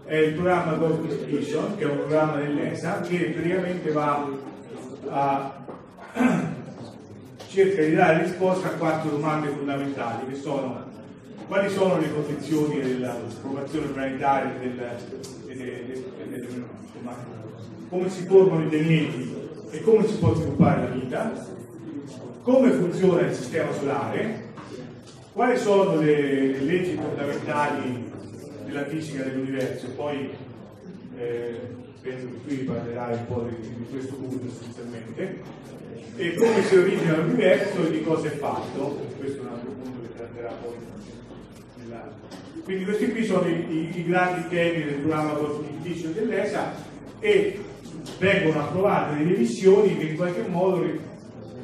[0.05, 4.29] è il programma Cosmic Vision, che è un programma dell'ESA, che praticamente va
[5.09, 5.65] a
[7.49, 10.85] cerca di dare risposta a quattro domande fondamentali, che sono
[11.49, 14.75] quali sono le condizioni della formazione planetaria, del,
[15.47, 17.15] delle- delle- insomma,
[17.89, 19.35] come si formano i pianeti
[19.71, 21.33] e come si può sviluppare la vita,
[22.43, 24.46] come funziona il sistema solare,
[25.37, 28.11] quali sono le, le leggi fondamentali
[28.65, 30.31] della fisica dell'universo, poi
[31.19, 31.61] eh,
[32.01, 35.41] penso che qui parlerai un po' di, di questo punto essenzialmente,
[36.17, 40.01] e come si origina l'universo e di cosa è fatto, questo è un altro punto
[40.01, 40.75] che tratterà poi
[41.83, 42.11] nella-
[42.65, 46.73] Quindi questi qui sono i, i- i grandi temi del programma costitutivo dell'ESA
[47.21, 47.61] e
[48.19, 50.99] vengono approvate delle missioni che in qualche modo ri-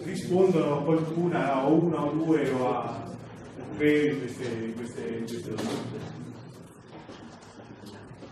[0.02, 3.00] rispondono a qualcuna, o una o due o a
[3.76, 6.20] di queste, queste, queste domande.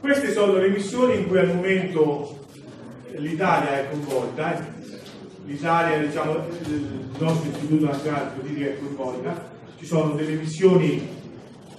[0.00, 2.46] Queste sono le missioni in cui al momento
[3.16, 4.66] l'Italia è coinvolta,
[5.44, 11.08] l'Italia, diciamo, il nostro Istituto Nazionale di Politica è coinvolta, ci sono delle missioni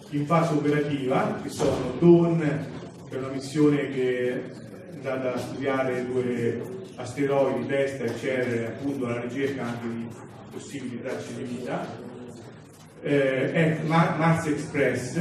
[0.09, 2.65] in fase operativa, che sono DAWN,
[3.09, 4.41] che è una missione che è
[4.93, 6.61] andata a studiare due
[6.95, 10.07] asteroidi, Vesta e Cerere, appunto alla ricerca anche di
[10.51, 12.00] possibili tracce di vita,
[13.01, 15.17] eh, Mars Express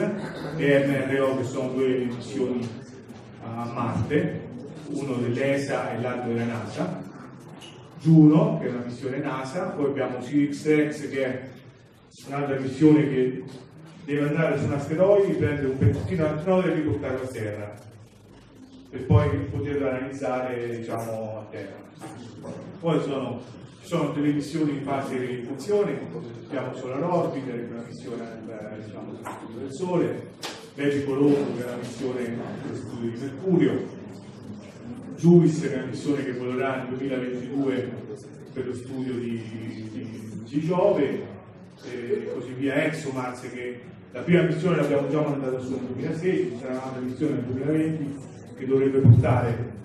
[0.56, 2.68] e MRO che sono due missioni
[3.42, 4.48] a Marte,
[4.88, 7.02] uno dell'ESA e l'altro della NASA,
[8.00, 11.48] Juno che è una missione NASA, poi abbiamo SiriusX che è
[12.26, 13.44] un'altra missione che
[14.04, 17.88] deve andare su un asteroide, prendere un pezzettino di asteroide e riportarlo a Terra
[18.90, 21.88] per poi poterlo analizzare diciamo, a Terra.
[22.80, 23.40] Poi sono,
[23.80, 25.96] ci sono delle missioni in fase di funzione,
[26.46, 30.28] abbiamo Solar Orbiter, è una missione eh, diciamo, studio del Sole,
[30.74, 32.36] Vegi Colombo, che è una missione
[32.66, 33.98] per studio di Mercurio,
[35.16, 37.92] Juice, che è una missione che volerà nel 2022
[38.52, 41.38] per lo studio di, di- di Giove,
[41.84, 43.80] e così via, ExoMars, che
[44.10, 48.28] la prima missione l'abbiamo già mandata su nel 2016, sarà un'altra missione nel 2020
[48.60, 49.78] che dovrebbe portare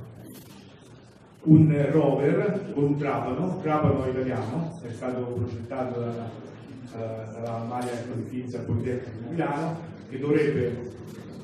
[1.43, 6.29] un rover con un trapano, trapano italiano, è stato progettato dalla,
[6.93, 7.91] eh, dalla Maria
[8.29, 10.91] Pizza Politecnico di Milano, che dovrebbe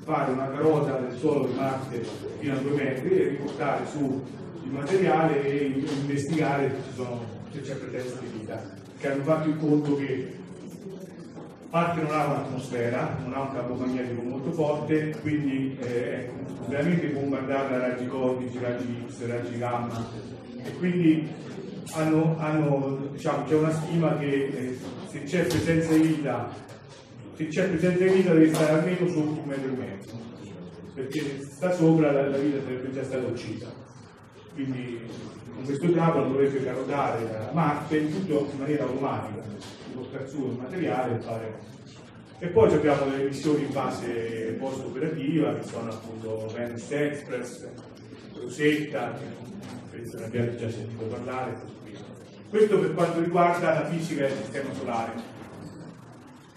[0.04, 2.04] fare una carota del suolo di Marte
[2.40, 4.24] fino a due metri e riportare su
[4.64, 6.74] il materiale e investigare
[7.52, 8.62] se, c'è presenza di vita,
[8.98, 10.40] che hanno fatto il conto che
[11.72, 16.30] Marte non ha un'atmosfera, non ha un campo magnetico molto forte, quindi eh, è
[16.68, 20.06] veramente bombardata da raggi cosmici, raggi X, raggi gamma
[20.64, 21.30] e quindi
[21.94, 26.54] hanno, hanno, diciamo, c'è una stima che eh, se c'è presenza di vita,
[27.36, 30.20] se c'è presenza di vita deve stare almeno sotto un metro e mezzo,
[30.94, 33.81] perché se sta sopra la, la vita sarebbe già stata uccisa.
[34.62, 35.02] Quindi
[35.56, 39.42] con questo trapano dovrebbe carotare a Marte tutto in maniera automatica,
[39.96, 41.60] portare su il materiale e fare.
[42.38, 47.68] E poi abbiamo delle missioni in fase post operativa che sono appunto Venus Express,
[48.40, 51.60] Rosetta, che penso ne abbiate già sentito parlare.
[52.50, 55.12] Questo per quanto riguarda la fisica del sistema solare.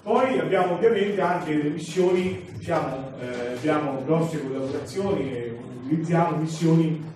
[0.03, 7.13] Poi abbiamo ovviamente anche le missioni, diciamo, eh, abbiamo grosse collaborazioni e utilizziamo missioni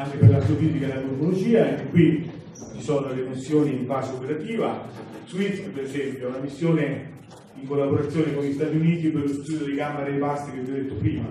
[0.00, 2.30] anche per l'astrofisica e la cosmologia, anche qui
[2.74, 4.88] ci sono le missioni in fase operativa.
[5.26, 7.18] SWIFT per esempio è una missione
[7.60, 10.70] in collaborazione con gli Stati Uniti per lo studio di gamma dei pasti che vi
[10.70, 11.28] ho detto prima,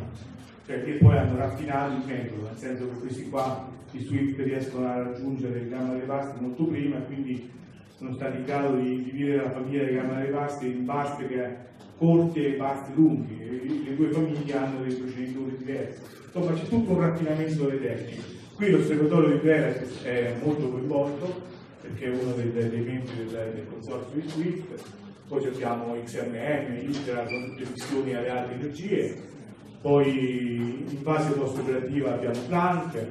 [0.68, 4.88] cioè che poi hanno raffinato il metodo, nel senso che questi qua, i SWIFT riescono
[4.88, 7.50] a raggiungere il gamma dei pasti molto prima e quindi
[7.98, 11.68] sono stati in grado di dividere la famiglia di gamma dei pasti in bastiche
[11.98, 16.02] corti e pasti lunghi, le due famiglie hanno dei proceditori diversi.
[16.26, 18.39] Insomma c'è tutto un raffinamento delle tecniche.
[18.60, 21.44] Qui l'osservatorio di Veres è molto coinvolto
[21.80, 24.84] perché è uno dei, dei membri del, del consorzio di SWIFT,
[25.30, 29.16] poi abbiamo XMM, ITRA, con tutte missioni alle alte energie,
[29.82, 33.06] poi in fase post-operativa abbiamo Planck,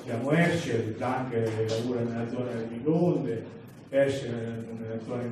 [0.00, 3.44] abbiamo Herschel, Planck lavora nella zona del microonde,
[3.90, 5.24] Herschel nella zona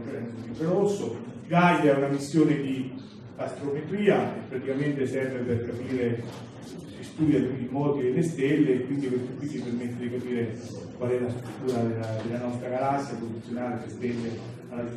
[0.47, 1.17] infrarosso,
[1.49, 2.93] Gaia è una missione di
[3.37, 6.53] astrometria che praticamente serve per capire
[7.15, 10.61] studia i moti delle stelle e quindi questo qui ci permette di capire
[10.97, 14.39] qual è la struttura della, della nostra galassia, posizionare le stelle
[14.69, 14.91] alla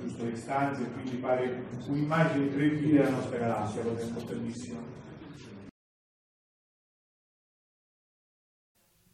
[0.00, 4.80] giusta, distanza e quindi fare un'immagine 3D della nostra galassia, cosa importantissima.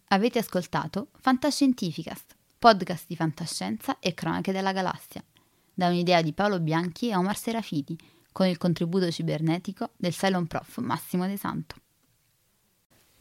[0.08, 5.22] Avete ascoltato Fantascientificast, podcast di fantascienza e cronache della galassia,
[5.74, 7.96] da un'idea di Paolo Bianchi e Omar Serafiti,
[8.30, 11.76] con il contributo cibernetico del Cylon Prof Massimo De Santo.